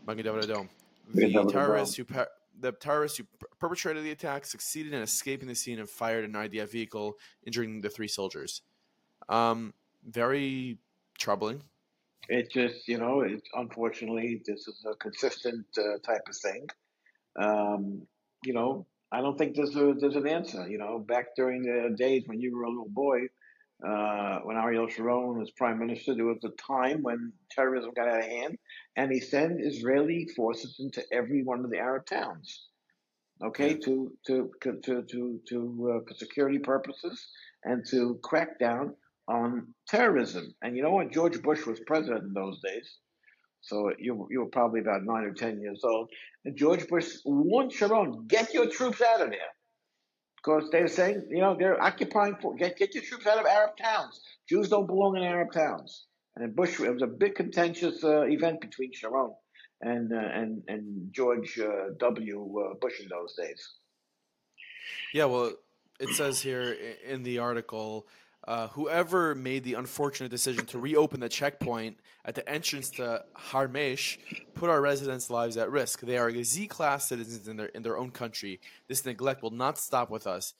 Magen. 0.07 0.69
The 1.13 1.45
terrorists 1.51 1.97
who 1.97 2.05
per- 2.05 2.29
the 2.59 2.73
terrorists 2.73 3.19
who 3.19 3.25
perpetrated 3.59 4.05
the 4.05 4.11
attack 4.11 4.45
succeeded 4.45 4.93
in 4.93 5.01
escaping 5.01 5.49
the 5.49 5.55
scene 5.55 5.79
and 5.79 5.89
fired 5.89 6.25
an 6.25 6.33
IDF 6.33 6.71
vehicle, 6.71 7.17
injuring 7.47 7.81
the 7.81 7.89
three 7.89 8.09
soldiers. 8.09 8.63
Um, 9.29 9.75
very 10.07 10.79
troubling. 11.19 11.63
It 12.29 12.51
just, 12.51 12.87
you 12.87 12.99
know, 12.99 13.21
it, 13.21 13.43
unfortunately, 13.55 14.43
this 14.45 14.69
is 14.69 14.85
a 14.89 14.95
consistent 14.97 15.67
uh, 15.79 15.99
type 15.99 16.23
of 16.29 16.37
thing. 16.37 16.69
Um, 17.37 18.07
you 18.45 18.55
know, 18.55 18.87
I 19.13 19.21
don't 19.21 19.37
think 19.37 19.57
there's 19.57 19.75
a, 19.77 19.95
there's 19.99 20.17
an 20.17 20.29
answer. 20.29 20.69
You 20.69 20.79
know, 20.79 20.99
back 20.99 21.35
during 21.37 21.63
the 21.63 21.95
days 21.97 22.25
when 22.27 22.41
you 22.41 22.57
were 22.57 22.65
a 22.65 22.69
little 22.69 22.89
boy, 22.89 23.21
uh, 23.87 24.41
when 24.41 24.57
Ariel 24.57 24.89
Sharon 24.89 25.39
was 25.39 25.51
prime 25.53 25.79
minister, 25.79 26.15
there 26.15 26.27
was 26.27 26.45
a 26.45 26.51
time 26.63 27.03
when 27.03 27.33
terrorism 27.51 27.93
got 27.95 28.09
out 28.09 28.21
of 28.21 28.27
hand, 28.27 28.59
and 28.97 29.11
he 29.11 29.21
sent 29.21 29.61
Israeli 29.61 30.29
forces 30.37 30.77
into 30.79 31.03
every 31.13 31.43
one 31.43 31.65
of 31.65 31.71
the 31.71 31.79
Arab 31.79 32.07
towns, 32.07 32.69
okay, 33.43 33.75
to 33.75 34.13
to 34.27 34.51
to 34.63 34.81
to 34.83 35.41
to 35.49 35.93
uh, 35.95 36.05
for 36.07 36.15
security 36.15 36.59
purposes 36.59 37.29
and 37.65 37.85
to 37.91 38.19
crack 38.23 38.59
down 38.59 38.95
on 39.29 39.75
terrorism. 39.89 40.55
And 40.63 40.77
you 40.77 40.83
know 40.83 40.91
what? 40.93 41.11
George 41.11 41.41
Bush 41.43 41.65
was 41.67 41.81
president 41.87 42.25
in 42.25 42.33
those 42.35 42.61
days. 42.61 42.99
So 43.61 43.93
you, 43.99 44.27
you 44.31 44.41
were 44.41 44.47
probably 44.47 44.81
about 44.81 45.05
nine 45.05 45.25
or 45.25 45.33
10 45.33 45.61
years 45.61 45.83
old. 45.85 46.11
And 46.45 46.57
George 46.57 46.87
Bush 46.89 47.17
warned 47.25 47.73
Sharon, 47.73 48.27
get 48.27 48.55
your 48.55 48.69
troops 48.69 49.01
out 49.03 49.21
of 49.21 49.31
there. 49.31 49.39
Because 50.37 50.71
they're 50.71 50.89
saying, 50.89 51.27
you 51.31 51.41
know, 51.41 51.55
they're 51.59 51.81
occupying, 51.81 52.37
get, 52.59 52.79
get 52.79 52.95
your 52.95 53.05
troops 53.05 53.27
out 53.27 53.39
of 53.39 53.45
Arab 53.45 53.77
towns. 53.77 54.21
Jews 54.49 54.71
don't 54.71 54.87
belong 54.87 55.17
in 55.17 55.23
Arab 55.23 55.53
towns. 55.53 56.07
And 56.35 56.57
Bush, 56.57 56.81
it 56.81 56.91
was 56.91 57.03
a 57.03 57.07
big 57.07 57.35
contentious 57.35 58.03
uh, 58.03 58.23
event 58.23 58.63
between 58.63 58.93
Sharon 58.95 59.35
and, 59.83 60.13
uh, 60.13 60.17
and, 60.17 60.63
and 60.69 61.13
George 61.13 61.59
uh, 61.59 61.93
W. 61.99 62.59
Uh, 62.59 62.75
Bush 62.81 63.01
in 63.01 63.09
those 63.09 63.35
days. 63.35 63.75
Yeah, 65.13 65.27
well, 65.27 65.53
it 65.99 66.09
says 66.15 66.41
here 66.41 66.75
in 67.07 67.23
the 67.23 67.39
article 67.39 68.07
uh, 68.49 68.69
whoever 68.69 69.35
made 69.35 69.65
the 69.65 69.75
unfortunate 69.75 70.31
decision 70.31 70.65
to 70.67 70.79
reopen 70.79 71.21
the 71.21 71.29
checkpoint 71.29 71.99
at 72.25 72.35
the 72.35 72.49
entrance 72.49 72.91
to 72.91 73.23
Hermesh 73.37 74.19
put 74.55 74.71
our 74.71 74.81
residents' 74.81 75.31
lives 75.31 75.57
at 75.57 75.71
risk. 75.71 76.01
They 76.01 76.19
are 76.19 76.33
Z-class 76.43 77.09
citizens 77.09 77.49
in 77.49 77.57
their 77.57 77.67
in 77.67 77.83
their 77.83 77.99
own 77.99 78.11
country. 78.11 78.61
This 78.89 79.05
neglect 79.05 79.43
will 79.43 79.51
not 79.51 79.79
stop 79.79 80.11
with 80.11 80.27
us 80.27 80.55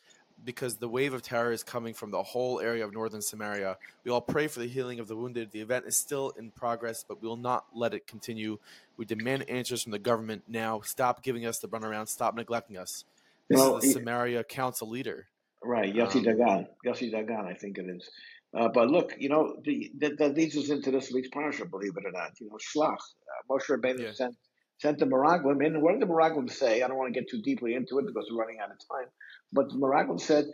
because 0.45 0.77
the 0.77 0.89
wave 0.89 1.13
of 1.15 1.23
terror 1.23 1.53
is 1.53 1.63
coming 1.63 1.95
from 1.95 2.11
the 2.11 2.23
whole 2.23 2.61
area 2.61 2.85
of 2.85 2.93
northern 2.93 3.21
Samaria. 3.21 3.77
We 4.05 4.11
all 4.11 4.21
pray 4.21 4.47
for 4.47 4.61
the 4.61 4.67
healing 4.67 5.01
of 5.01 5.09
the 5.09 5.17
wounded. 5.17 5.53
The 5.53 5.61
event 5.61 5.87
is 5.87 5.97
still 5.97 6.31
in 6.39 6.51
progress, 6.51 7.05
but 7.07 7.21
we 7.21 7.29
will 7.29 7.37
not 7.37 7.67
let 7.75 7.95
it 7.95 8.07
continue. 8.07 8.59
We 8.97 9.05
demand 9.05 9.49
answers 9.49 9.83
from 9.83 9.93
the 9.93 9.99
government 9.99 10.45
now. 10.49 10.81
Stop 10.81 11.23
giving 11.23 11.47
us 11.47 11.59
the 11.59 11.69
runaround. 11.69 12.09
Stop 12.09 12.35
neglecting 12.35 12.77
us. 12.77 13.05
This 13.49 13.59
well, 13.59 13.77
is 13.79 13.83
the 13.83 14.01
Samaria 14.01 14.45
Council 14.45 14.89
leader. 14.89 15.27
Right, 15.63 15.95
Yossi 15.95 16.17
um, 16.17 16.25
Dagan. 16.25 16.67
Yossi 16.87 17.13
Dagan, 17.13 17.47
I 17.47 17.55
think 17.55 17.79
it 17.79 17.87
is. 17.87 18.09
Uh, 18.57 18.69
but 18.69 18.89
look, 18.89 19.15
you 19.19 19.29
know, 19.29 19.57
the, 19.65 19.93
that, 19.99 20.19
that 20.19 20.35
leads 20.35 20.57
us 20.57 20.71
into 20.71 20.91
this 20.91 21.13
week's 21.13 21.29
parasha, 21.29 21.67
believe 21.67 21.93
it 21.97 22.07
or 22.07 22.13
not. 22.13 22.33
You 22.41 22.49
know, 22.49 22.57
Shlach, 22.57 22.95
uh, 22.95 23.49
Moshe 23.51 23.69
Rabbeinu 23.69 24.01
yeah. 24.01 24.13
sent, 24.13 24.35
sent 24.79 24.99
the 24.99 25.07
Meraglim 25.07 25.65
in. 25.65 25.81
What 25.81 25.93
did 25.93 26.03
the 26.03 26.13
Meraglim 26.13 26.51
say? 26.51 26.83
I 26.83 26.89
don't 26.89 26.97
want 26.97 27.13
to 27.13 27.21
get 27.21 27.31
too 27.31 27.43
deeply 27.43 27.75
into 27.75 27.99
it 27.99 28.07
because 28.07 28.27
we're 28.31 28.41
running 28.41 28.59
out 28.59 28.71
of 28.71 28.79
time. 28.79 29.09
But 29.53 29.69
the 29.69 29.77
Meraglim 29.77 30.19
said, 30.21 30.47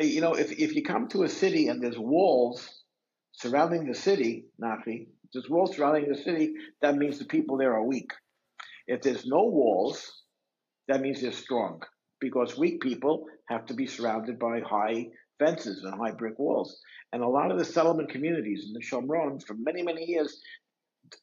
you 0.00 0.20
know, 0.20 0.34
if, 0.34 0.50
if 0.52 0.74
you 0.74 0.82
come 0.82 1.08
to 1.08 1.22
a 1.22 1.28
city 1.28 1.68
and 1.68 1.80
there's 1.82 1.98
walls 1.98 2.68
surrounding 3.32 3.86
the 3.86 3.94
city, 3.94 4.46
Nafi, 4.60 5.08
there's 5.32 5.48
walls 5.48 5.76
surrounding 5.76 6.08
the 6.08 6.18
city, 6.18 6.54
that 6.80 6.96
means 6.96 7.18
the 7.18 7.24
people 7.24 7.58
there 7.58 7.74
are 7.74 7.84
weak. 7.84 8.10
If 8.88 9.02
there's 9.02 9.26
no 9.26 9.44
walls, 9.44 10.10
that 10.88 11.00
means 11.00 11.20
they're 11.20 11.32
strong 11.32 11.82
because 12.24 12.56
weak 12.56 12.80
people 12.80 13.26
have 13.50 13.66
to 13.66 13.74
be 13.74 13.86
surrounded 13.86 14.38
by 14.38 14.60
high 14.60 15.08
fences 15.38 15.84
and 15.84 15.94
high 15.94 16.12
brick 16.12 16.38
walls. 16.38 16.80
And 17.12 17.22
a 17.22 17.28
lot 17.28 17.50
of 17.50 17.58
the 17.58 17.66
settlement 17.66 18.08
communities 18.08 18.64
in 18.66 18.72
the 18.72 18.80
Shomron 18.80 19.44
for 19.46 19.52
many, 19.54 19.82
many 19.82 20.06
years, 20.06 20.40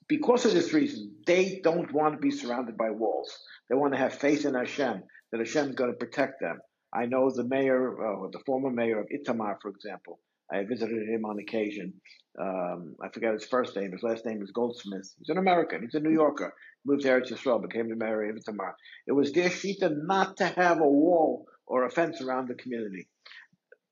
because 0.07 0.45
of 0.45 0.53
this 0.53 0.73
reason, 0.73 1.15
they 1.25 1.59
don't 1.63 1.91
want 1.91 2.13
to 2.13 2.19
be 2.19 2.29
surrounded 2.29 2.77
by 2.77 2.91
walls. 2.91 3.35
They 3.67 3.75
want 3.75 3.93
to 3.93 3.99
have 3.99 4.13
faith 4.13 4.45
in 4.45 4.53
Hashem, 4.53 5.01
that 5.31 5.39
Hashem 5.39 5.69
is 5.69 5.75
going 5.75 5.91
to 5.91 5.97
protect 5.97 6.39
them. 6.39 6.59
I 6.93 7.07
know 7.07 7.31
the 7.31 7.45
mayor, 7.45 7.81
uh, 8.05 8.27
the 8.31 8.43
former 8.45 8.69
mayor 8.69 8.99
of 8.99 9.07
Itamar, 9.07 9.55
for 9.59 9.69
example. 9.69 10.19
I 10.51 10.63
visited 10.63 11.07
him 11.07 11.25
on 11.25 11.39
occasion. 11.39 11.93
Um, 12.39 12.95
I 13.03 13.09
forget 13.09 13.33
his 13.33 13.45
first 13.45 13.75
name. 13.75 13.91
His 13.91 14.03
last 14.03 14.25
name 14.25 14.41
is 14.41 14.51
Goldsmith. 14.51 15.13
He's 15.19 15.29
an 15.29 15.37
American. 15.37 15.81
He's 15.81 15.95
a 15.95 15.99
New 15.99 16.11
Yorker 16.11 16.53
moved 16.85 17.03
to 17.03 17.09
Eretz 17.09 17.31
Yisrael, 17.31 17.61
became 17.61 17.89
the 17.89 17.95
mayor 17.95 18.29
of 18.29 18.35
Itamar. 18.35 18.73
It 19.07 19.13
was 19.13 19.31
their 19.31 19.49
shita 19.49 19.91
not 20.05 20.37
to 20.37 20.45
have 20.45 20.79
a 20.79 20.87
wall 20.87 21.45
or 21.67 21.85
a 21.85 21.91
fence 21.91 22.21
around 22.21 22.47
the 22.47 22.55
community. 22.55 23.07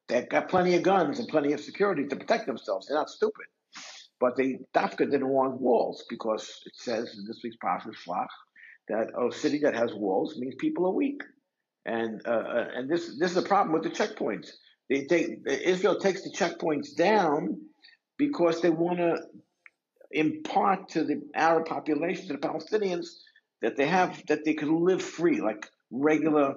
They've 0.08 0.28
got 0.28 0.50
plenty 0.50 0.76
of 0.76 0.84
guns 0.84 1.20
and 1.20 1.28
plenty 1.28 1.54
of 1.54 1.60
security 1.60 2.08
to 2.08 2.16
protect 2.16 2.48
themselves. 2.48 2.88
They're 2.88 2.98
not 2.98 3.10
stupid. 3.10 3.46
But 4.20 4.36
they 4.36 4.60
Dafka 4.74 5.10
didn't 5.10 5.30
want 5.30 5.62
walls 5.62 6.04
because 6.10 6.44
it 6.66 6.74
says 6.76 7.16
in 7.18 7.26
this 7.26 7.40
week's 7.44 7.56
Shlach 7.64 8.28
that 8.90 9.12
a 9.18 9.32
city 9.32 9.60
that 9.60 9.76
has 9.76 9.94
walls 9.94 10.36
means 10.38 10.56
people 10.60 10.88
are 10.88 10.94
weak. 10.94 11.22
And 11.86 12.22
uh, 12.28 12.32
uh 12.32 12.68
and 12.76 12.90
this 12.90 13.18
this 13.18 13.32
is 13.32 13.38
a 13.38 13.42
problem 13.42 13.72
with 13.72 13.84
the 13.84 13.90
checkpoints. 13.90 14.50
They 14.90 15.06
take 15.06 15.42
Israel 15.48 16.00
takes 16.00 16.24
the 16.24 16.32
checkpoints 16.32 16.96
down 16.96 17.62
because 18.18 18.62
they 18.62 18.70
want 18.70 18.98
to 18.98 19.18
impart 20.12 20.90
to 20.90 21.04
the 21.04 21.22
Arab 21.36 21.68
population, 21.68 22.28
to 22.28 22.34
the 22.34 22.40
Palestinians, 22.40 23.08
that 23.62 23.78
they 23.78 23.88
have 23.88 24.22
that 24.28 24.46
they 24.46 24.54
can 24.54 24.84
live 24.84 25.02
free 25.02 25.42
like 25.42 25.70
regular 25.92 26.56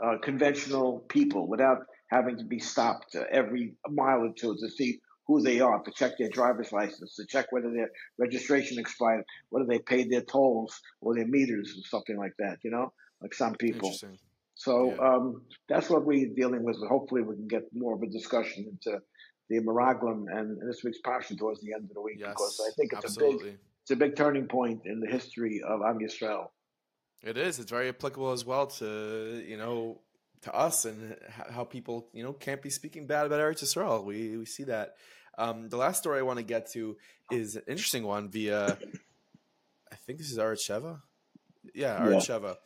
uh, 0.00 0.16
conventional 0.22 1.00
people 1.08 1.48
without 1.48 1.86
having 2.08 2.36
to 2.36 2.44
be 2.44 2.58
stopped 2.58 3.14
uh, 3.14 3.24
every 3.30 3.74
mile 3.88 4.20
or 4.20 4.32
two 4.34 4.56
to 4.56 4.68
see 4.68 4.98
who 5.26 5.40
they 5.40 5.60
are, 5.60 5.80
to 5.82 5.90
check 5.92 6.18
their 6.18 6.28
driver's 6.28 6.72
license, 6.72 7.14
to 7.14 7.24
check 7.24 7.46
whether 7.52 7.70
their 7.70 7.90
registration 8.18 8.78
expired, 8.78 9.24
whether 9.50 9.66
they 9.66 9.78
paid 9.78 10.10
their 10.10 10.20
tolls 10.20 10.80
or 11.00 11.14
their 11.14 11.26
meters 11.26 11.78
or 11.78 11.86
something 11.88 12.18
like 12.18 12.34
that. 12.38 12.58
You 12.62 12.70
know, 12.70 12.92
like 13.20 13.32
some 13.32 13.54
people. 13.54 13.94
So 14.62 14.94
yeah. 14.94 15.08
um, 15.08 15.42
that's 15.68 15.90
what 15.90 16.04
we're 16.04 16.28
dealing 16.34 16.62
with. 16.62 16.76
Hopefully, 16.88 17.22
we 17.22 17.34
can 17.34 17.48
get 17.48 17.62
more 17.74 17.94
of 17.94 18.02
a 18.02 18.06
discussion 18.06 18.64
into 18.70 19.00
the 19.48 19.58
Meraglim 19.58 20.26
and 20.30 20.56
this 20.68 20.84
week's 20.84 21.00
Passion 21.04 21.36
towards 21.36 21.60
the 21.60 21.72
end 21.72 21.84
of 21.84 21.94
the 21.94 22.00
week 22.00 22.18
yes, 22.18 22.30
because 22.30 22.60
I 22.64 22.70
think 22.76 22.92
it's 22.92 23.04
absolutely. 23.04 23.48
a 23.48 23.52
big 23.52 23.60
it's 23.82 23.90
a 23.90 23.96
big 23.96 24.14
turning 24.14 24.46
point 24.46 24.82
in 24.84 25.00
the 25.00 25.08
history 25.08 25.62
of 25.66 25.80
Am 25.82 25.98
Yisrael. 25.98 26.46
It 27.24 27.36
is. 27.36 27.58
It's 27.58 27.70
very 27.70 27.88
applicable 27.88 28.30
as 28.30 28.44
well 28.44 28.68
to 28.68 29.44
you 29.44 29.56
know 29.56 30.00
to 30.42 30.54
us 30.54 30.84
and 30.84 31.16
how 31.28 31.64
people 31.64 32.08
you 32.12 32.22
know 32.22 32.32
can't 32.32 32.62
be 32.62 32.70
speaking 32.70 33.08
bad 33.08 33.26
about 33.26 33.40
Eretz 33.40 33.64
Yisrael. 33.64 34.04
We 34.04 34.36
we 34.36 34.44
see 34.46 34.64
that. 34.64 34.94
Um, 35.38 35.70
the 35.70 35.78
last 35.78 35.98
story 35.98 36.18
I 36.18 36.22
want 36.22 36.38
to 36.38 36.44
get 36.44 36.70
to 36.72 36.96
is 37.30 37.56
an 37.56 37.62
interesting 37.66 38.04
one 38.04 38.28
via 38.28 38.78
I 39.90 39.96
think 40.06 40.18
this 40.18 40.30
is 40.30 40.38
Arutz 40.38 40.68
Sheva. 40.68 41.00
Yeah, 41.74 41.98
Arutz 41.98 42.28
yeah. 42.28 42.36
Sheva. 42.36 42.56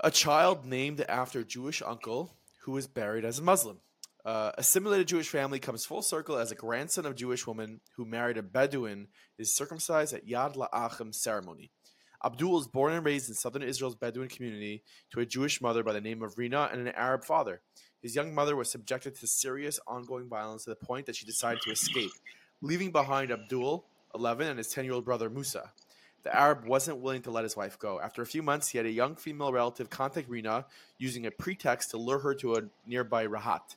A 0.00 0.10
child 0.10 0.66
named 0.66 1.00
after 1.08 1.40
a 1.40 1.44
Jewish 1.44 1.80
uncle 1.80 2.36
who 2.64 2.72
was 2.72 2.86
buried 2.88 3.24
as 3.24 3.38
a 3.38 3.42
Muslim. 3.42 3.78
Uh, 4.24 4.50
assimilated 4.58 5.06
Jewish 5.06 5.28
family 5.28 5.60
comes 5.60 5.84
full 5.84 6.02
circle 6.02 6.36
as 6.36 6.50
a 6.50 6.56
grandson 6.56 7.06
of 7.06 7.14
Jewish 7.14 7.46
woman 7.46 7.80
who 7.96 8.04
married 8.04 8.36
a 8.36 8.42
Bedouin 8.42 9.08
is 9.38 9.54
circumcised 9.54 10.12
at 10.12 10.26
Yad 10.26 10.56
La'achim 10.56 11.14
ceremony. 11.14 11.70
Abdul 12.24 12.52
was 12.52 12.66
born 12.66 12.94
and 12.94 13.04
raised 13.04 13.28
in 13.28 13.34
southern 13.34 13.62
Israel's 13.62 13.94
Bedouin 13.94 14.28
community 14.28 14.82
to 15.12 15.20
a 15.20 15.26
Jewish 15.26 15.60
mother 15.60 15.84
by 15.84 15.92
the 15.92 16.00
name 16.00 16.22
of 16.22 16.38
Rina 16.38 16.70
and 16.72 16.80
an 16.80 16.94
Arab 16.94 17.24
father. 17.24 17.60
His 18.02 18.16
young 18.16 18.34
mother 18.34 18.56
was 18.56 18.70
subjected 18.70 19.14
to 19.16 19.26
serious 19.26 19.78
ongoing 19.86 20.28
violence 20.28 20.64
to 20.64 20.70
the 20.70 20.76
point 20.76 21.06
that 21.06 21.16
she 21.16 21.26
decided 21.26 21.62
to 21.62 21.70
escape, 21.70 22.10
leaving 22.62 22.90
behind 22.90 23.30
Abdul, 23.30 23.84
11, 24.14 24.48
and 24.48 24.58
his 24.58 24.68
10 24.68 24.84
year 24.84 24.94
old 24.94 25.04
brother 25.04 25.30
Musa. 25.30 25.72
The 26.24 26.34
Arab 26.34 26.64
wasn't 26.64 26.98
willing 26.98 27.20
to 27.22 27.30
let 27.30 27.44
his 27.44 27.54
wife 27.54 27.78
go. 27.78 28.00
After 28.00 28.22
a 28.22 28.26
few 28.26 28.42
months, 28.42 28.68
he 28.68 28.78
had 28.78 28.86
a 28.86 28.90
young 28.90 29.14
female 29.14 29.52
relative 29.52 29.90
contact 29.90 30.28
Rina 30.28 30.64
using 30.96 31.26
a 31.26 31.30
pretext 31.30 31.90
to 31.90 31.98
lure 31.98 32.18
her 32.20 32.34
to 32.36 32.56
a 32.56 32.62
nearby 32.86 33.26
Rahat. 33.26 33.76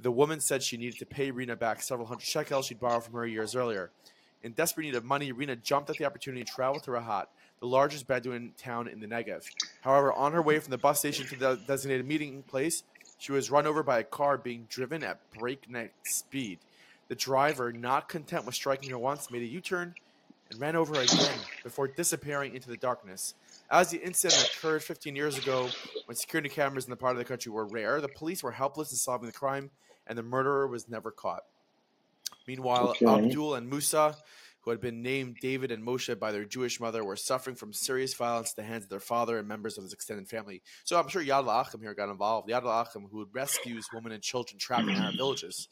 The 0.00 0.10
woman 0.10 0.40
said 0.40 0.64
she 0.64 0.76
needed 0.76 0.98
to 0.98 1.06
pay 1.06 1.30
Rina 1.30 1.54
back 1.54 1.80
several 1.80 2.08
hundred 2.08 2.24
shekels 2.24 2.66
she'd 2.66 2.80
borrowed 2.80 3.04
from 3.04 3.14
her 3.14 3.26
years 3.26 3.54
earlier. 3.54 3.92
In 4.42 4.52
desperate 4.52 4.84
need 4.84 4.96
of 4.96 5.04
money, 5.04 5.30
Rina 5.30 5.54
jumped 5.54 5.88
at 5.88 5.98
the 5.98 6.04
opportunity 6.04 6.42
to 6.42 6.52
travel 6.52 6.80
to 6.80 6.90
Rahat, 6.90 7.26
the 7.60 7.66
largest 7.66 8.08
Bedouin 8.08 8.54
town 8.58 8.88
in 8.88 8.98
the 8.98 9.06
Negev. 9.06 9.44
However, 9.82 10.12
on 10.12 10.32
her 10.32 10.42
way 10.42 10.58
from 10.58 10.72
the 10.72 10.78
bus 10.78 10.98
station 10.98 11.28
to 11.28 11.36
the 11.36 11.60
designated 11.68 12.08
meeting 12.08 12.42
place, 12.42 12.82
she 13.18 13.30
was 13.30 13.52
run 13.52 13.68
over 13.68 13.84
by 13.84 14.00
a 14.00 14.04
car 14.04 14.36
being 14.36 14.66
driven 14.68 15.04
at 15.04 15.20
breakneck 15.38 15.92
speed. 16.02 16.58
The 17.06 17.14
driver, 17.14 17.72
not 17.72 18.08
content 18.08 18.46
with 18.46 18.56
striking 18.56 18.90
her 18.90 18.98
once, 18.98 19.30
made 19.30 19.42
a 19.42 19.46
U 19.46 19.60
turn 19.60 19.94
and 20.52 20.60
ran 20.60 20.76
over 20.76 20.94
again 20.94 21.38
before 21.64 21.88
disappearing 21.88 22.54
into 22.54 22.68
the 22.68 22.76
darkness. 22.76 23.34
As 23.70 23.90
the 23.90 23.98
incident 23.98 24.52
occurred 24.54 24.82
15 24.82 25.16
years 25.16 25.38
ago, 25.38 25.68
when 26.06 26.14
security 26.16 26.48
cameras 26.48 26.84
in 26.84 26.90
the 26.90 26.96
part 26.96 27.12
of 27.12 27.18
the 27.18 27.24
country 27.24 27.50
were 27.50 27.66
rare, 27.66 28.00
the 28.00 28.08
police 28.08 28.42
were 28.42 28.52
helpless 28.52 28.92
in 28.92 28.98
solving 28.98 29.26
the 29.26 29.32
crime 29.32 29.70
and 30.06 30.16
the 30.18 30.22
murderer 30.22 30.66
was 30.66 30.88
never 30.88 31.10
caught. 31.10 31.42
Meanwhile, 32.46 32.90
Okay. 32.90 33.06
Abdul 33.06 33.54
and 33.54 33.68
Musa, 33.70 34.16
who 34.60 34.70
had 34.70 34.80
been 34.80 35.00
named 35.02 35.36
David 35.40 35.70
and 35.72 35.84
Moshe 35.84 36.18
by 36.18 36.32
their 36.32 36.44
Jewish 36.44 36.80
mother, 36.80 37.04
were 37.04 37.16
suffering 37.16 37.56
from 37.56 37.72
serious 37.72 38.14
violence 38.14 38.50
at 38.50 38.56
the 38.56 38.62
hands 38.62 38.84
of 38.84 38.90
their 38.90 39.00
father 39.00 39.38
and 39.38 39.48
members 39.48 39.78
of 39.78 39.84
his 39.84 39.92
extended 39.92 40.28
family. 40.28 40.60
So 40.84 40.98
I'm 40.98 41.08
sure 41.08 41.22
Yad 41.22 41.46
La'achim 41.46 41.80
here 41.80 41.94
got 41.94 42.10
involved. 42.10 42.48
Yad 42.48 42.62
La'achim, 42.62 43.08
who 43.10 43.28
rescues 43.32 43.86
women 43.92 44.12
and 44.12 44.22
children 44.22 44.58
trapped 44.58 44.88
in 44.88 44.96
our 44.96 45.12
villages. 45.12 45.68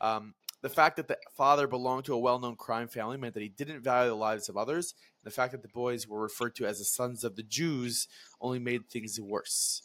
Um, 0.00 0.34
the 0.62 0.68
fact 0.68 0.96
that 0.96 1.08
the 1.08 1.18
father 1.36 1.66
belonged 1.66 2.04
to 2.06 2.14
a 2.14 2.18
well-known 2.18 2.56
crime 2.56 2.88
family 2.88 3.16
meant 3.16 3.34
that 3.34 3.42
he 3.42 3.48
didn't 3.48 3.82
value 3.82 4.10
the 4.10 4.16
lives 4.16 4.48
of 4.48 4.56
others. 4.56 4.94
And 5.22 5.30
the 5.30 5.34
fact 5.34 5.52
that 5.52 5.62
the 5.62 5.68
boys 5.68 6.08
were 6.08 6.20
referred 6.20 6.54
to 6.56 6.66
as 6.66 6.78
the 6.78 6.84
sons 6.84 7.24
of 7.24 7.36
the 7.36 7.42
Jews 7.42 8.08
only 8.40 8.58
made 8.58 8.88
things 8.88 9.20
worse. 9.20 9.82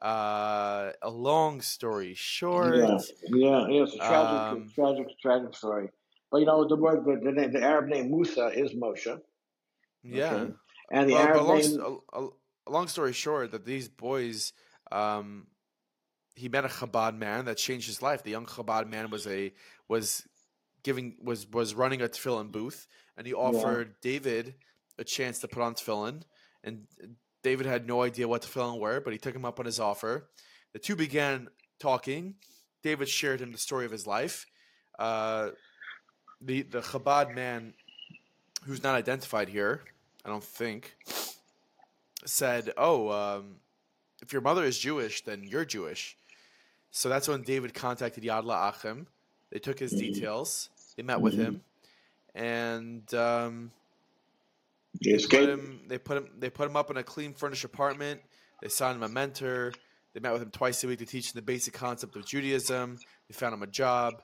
Uh, 0.00 0.92
a 1.02 1.10
long 1.10 1.60
story 1.60 2.14
short, 2.14 2.76
Yeah, 2.76 2.98
yeah, 3.28 3.68
yeah. 3.68 3.82
It's 3.82 3.94
a 3.94 3.98
tragic, 3.98 4.40
Um, 4.40 4.72
tragic, 4.74 5.06
tragic 5.20 5.54
story. 5.54 5.90
But 6.30 6.38
you 6.38 6.46
know, 6.46 6.66
the 6.66 6.76
word, 6.76 7.04
the, 7.04 7.20
the, 7.22 7.32
name, 7.32 7.52
the 7.52 7.60
Arab 7.62 7.88
name 7.88 8.10
Musa 8.10 8.46
is 8.48 8.72
Moshe, 8.72 9.20
yeah. 10.02 10.32
Okay. 10.32 10.52
and 10.92 11.10
the 11.10 11.14
Well, 11.14 11.22
Arab 11.26 11.42
long, 11.44 11.58
name. 11.58 12.00
a- 12.12 12.28
a 12.66 12.70
long 12.70 12.88
story 12.88 13.12
short, 13.12 13.50
that 13.50 13.64
these 13.66 13.88
boys, 13.88 14.52
um, 14.92 15.48
he 16.34 16.48
met 16.48 16.64
a 16.64 16.68
Chabad 16.68 17.16
man 17.16 17.44
that 17.46 17.56
changed 17.56 17.86
his 17.86 18.02
life. 18.02 18.22
The 18.22 18.30
young 18.30 18.46
Chabad 18.46 18.88
man 18.88 19.10
was 19.10 19.26
a 19.26 19.52
was 19.88 20.26
giving 20.82 21.16
was 21.22 21.46
was 21.46 21.74
running 21.74 22.02
a 22.02 22.08
tefillin 22.08 22.50
booth, 22.50 22.86
and 23.16 23.26
he 23.26 23.34
offered 23.34 23.94
David 24.00 24.54
a 24.98 25.04
chance 25.04 25.38
to 25.40 25.48
put 25.48 25.62
on 25.62 25.74
tefillin, 25.74 26.22
and 26.64 26.86
David 27.42 27.66
had 27.66 27.86
no 27.86 28.02
idea 28.02 28.28
what 28.28 28.42
tefillin 28.42 28.78
were, 28.78 29.00
but 29.00 29.12
he 29.12 29.18
took 29.18 29.34
him 29.34 29.44
up 29.44 29.58
on 29.58 29.66
his 29.66 29.80
offer. 29.80 30.28
The 30.72 30.78
two 30.78 30.96
began 30.96 31.48
talking. 31.78 32.34
David 32.82 33.08
shared 33.08 33.40
him 33.40 33.52
the 33.52 33.58
story 33.58 33.84
of 33.84 33.92
his 33.92 34.06
life. 34.06 34.46
Uh, 34.98 35.50
the 36.40 36.62
the 36.62 36.80
Chabad 36.80 37.34
man, 37.34 37.74
who's 38.64 38.82
not 38.82 38.94
identified 38.94 39.48
here, 39.48 39.82
I 40.24 40.28
don't 40.28 40.44
think, 40.44 40.96
said, 42.24 42.72
"Oh, 42.76 43.10
um, 43.10 43.56
if 44.22 44.32
your 44.32 44.42
mother 44.42 44.64
is 44.64 44.78
Jewish, 44.78 45.22
then 45.24 45.44
you're 45.44 45.64
Jewish." 45.64 46.16
So 46.90 47.08
that's 47.08 47.28
when 47.28 47.42
David 47.42 47.74
contacted 47.74 48.24
Yad 48.24 48.44
La'achim. 48.44 49.06
They 49.50 49.58
took 49.58 49.78
his 49.78 49.94
Mhm. 49.94 49.98
details. 49.98 50.70
They 50.96 51.02
met 51.02 51.20
with 51.20 51.34
Mhm. 51.34 51.38
him, 51.38 51.64
and 52.34 53.14
um, 53.14 53.72
they 55.00 55.18
put 55.18 55.48
him. 55.48 55.84
They 55.88 55.98
put 55.98 56.16
him. 56.18 56.30
They 56.38 56.50
put 56.50 56.68
him 56.68 56.76
up 56.76 56.90
in 56.90 56.96
a 56.96 57.02
clean, 57.04 57.34
furnished 57.34 57.64
apartment. 57.64 58.22
They 58.60 58.68
signed 58.68 58.96
him 58.96 59.02
a 59.02 59.08
mentor. 59.08 59.72
They 60.12 60.20
met 60.20 60.32
with 60.32 60.42
him 60.42 60.50
twice 60.50 60.82
a 60.82 60.88
week 60.88 60.98
to 60.98 61.06
teach 61.06 61.26
him 61.28 61.32
the 61.34 61.42
basic 61.42 61.72
concept 61.74 62.16
of 62.16 62.26
Judaism. 62.26 62.98
They 63.28 63.34
found 63.34 63.54
him 63.54 63.62
a 63.62 63.66
job. 63.68 64.22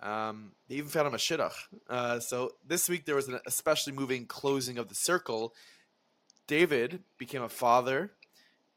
Um, 0.00 0.54
they 0.66 0.76
even 0.76 0.90
found 0.90 1.06
him 1.06 1.14
a 1.14 1.18
shidduch. 1.18 1.54
Uh, 1.88 2.18
so 2.20 2.56
this 2.66 2.88
week 2.88 3.04
there 3.04 3.14
was 3.14 3.28
an 3.28 3.38
especially 3.46 3.92
moving 3.92 4.26
closing 4.26 4.78
of 4.78 4.88
the 4.88 4.94
circle. 4.94 5.54
David 6.46 7.04
became 7.18 7.42
a 7.42 7.48
father, 7.48 8.12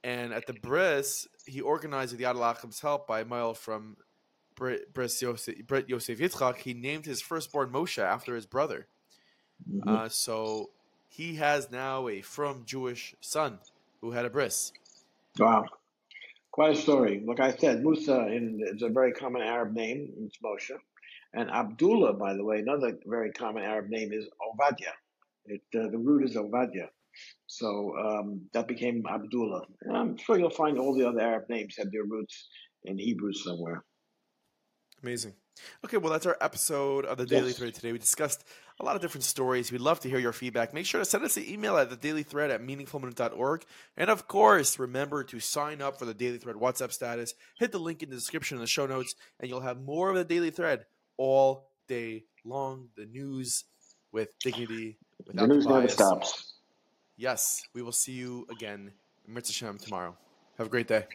and 0.04 0.34
at 0.34 0.46
the 0.46 0.54
bris, 0.54 1.28
he 1.46 1.62
organized 1.62 2.12
with 2.12 2.22
Yad 2.22 2.36
La'achim's 2.36 2.80
help 2.80 3.08
by 3.08 3.22
a 3.22 3.26
mohel 3.26 3.56
from 3.56 3.98
Brit 4.56 5.22
Yosef, 5.22 5.68
Brit 5.68 5.90
Yosef 5.90 6.20
Yitzchak. 6.20 6.58
He 6.58 6.74
named 6.74 7.06
his 7.06 7.22
firstborn 7.22 7.72
Moshe 7.72 8.02
after 8.02 8.36
his 8.36 8.46
brother. 8.46 8.88
Mhm. 9.70 9.88
Uh, 9.88 10.10
so 10.10 10.70
he 11.10 11.36
has 11.36 11.72
now 11.72 12.08
a 12.08 12.22
from 12.22 12.66
Jewish 12.66 13.16
son 13.22 13.60
who 14.02 14.12
had 14.12 14.26
a 14.26 14.30
bris. 14.30 14.74
Wow. 15.40 15.66
Quite 16.52 16.74
a 16.74 16.76
story. 16.76 17.24
Like 17.26 17.40
I 17.40 17.52
said, 17.52 17.84
Musa 17.84 18.28
in, 18.28 18.60
is 18.62 18.84
a 18.84 18.90
very 18.90 19.12
common 19.12 19.42
Arab 19.42 19.74
name. 19.74 20.14
It's 20.20 20.38
Moshe. 20.38 20.78
And 21.34 21.50
Abdullah, 21.50 22.14
by 22.14 22.36
the 22.36 22.44
way, 22.44 22.60
another 22.60 22.98
very 23.06 23.32
common 23.32 23.64
Arab 23.64 23.90
name 23.90 24.14
is 24.14 24.28
Ovadia. 24.40 24.94
It, 25.46 25.62
uh, 25.76 25.88
the 25.90 25.98
root 25.98 26.24
is 26.24 26.36
Ovadia. 26.36 26.90
So 27.48 27.94
um, 27.98 28.42
that 28.54 28.68
became 28.68 29.04
Abdullah. 29.10 29.64
And 29.82 29.98
I'm 29.98 30.18
sure 30.18 30.38
you'll 30.38 30.50
find 30.50 30.78
all 30.78 30.96
the 30.96 31.08
other 31.08 31.20
Arab 31.20 31.50
names 31.50 31.76
have 31.78 31.92
their 31.92 32.04
roots 32.04 32.48
in 32.84 32.98
Hebrew 32.98 33.34
somewhere. 33.34 33.84
Amazing. 35.02 35.34
Okay, 35.86 35.98
well, 35.98 36.12
that's 36.12 36.26
our 36.26 36.38
episode 36.42 37.06
of 37.06 37.18
the 37.18 37.26
Daily 37.26 37.48
Yes. 37.48 37.58
Thread 37.58 37.76
today. 37.76 37.92
We 37.92 38.00
discussed 38.00 38.44
a 38.80 38.86
lot 38.86 38.96
of 38.96 39.02
different 39.02 39.24
stories. 39.24 39.72
We'd 39.72 39.82
love 39.82 40.00
to 40.00 40.10
hear 40.10 40.18
your 40.18 40.34
feedback. 40.34 40.74
Make 40.74 40.86
sure 40.86 41.00
to 41.00 41.06
send 41.06 41.24
us 41.24 41.38
an 41.38 41.48
email 41.48 41.78
at 41.78 41.90
the 41.90 41.96
Daily 41.96 42.24
Thread 42.24 42.50
at 42.50 42.62
meaningfulminute.org. 42.62 43.64
And 43.98 44.10
of 44.10 44.28
course, 44.28 44.80
remember 44.80 45.24
to 45.26 45.40
sign 45.40 45.82
up 45.82 46.00
for 46.00 46.06
the 46.06 46.14
Daily 46.14 46.38
Thread 46.38 46.56
WhatsApp 46.56 46.92
status. 46.92 47.36
Hit 47.60 47.72
the 47.72 47.80
link 47.80 48.02
in 48.02 48.10
the 48.10 48.16
description 48.16 48.58
in 48.58 48.62
the 48.62 48.68
show 48.68 48.88
notes, 48.88 49.14
and 49.40 49.50
you'll 49.50 49.62
have 49.62 49.82
more 49.82 50.10
of 50.10 50.16
the 50.16 50.24
Daily 50.26 50.50
Thread 50.50 50.86
all 51.18 51.70
day 51.88 52.24
long. 52.46 52.88
The 52.96 53.06
news 53.06 53.66
with 54.12 54.30
dignity, 54.40 54.98
The 55.20 55.34
without 55.34 55.50
news 55.50 55.68
never 55.68 55.88
stops. 55.88 56.53
Yes, 57.18 57.62
we 57.74 57.82
will 57.82 57.92
see 57.92 58.14
you 58.14 58.48
again, 58.50 58.92
Mitzvah 59.28 59.78
tomorrow. 59.78 60.18
Have 60.58 60.68
a 60.68 60.70
great 60.70 60.88
day. 60.88 61.06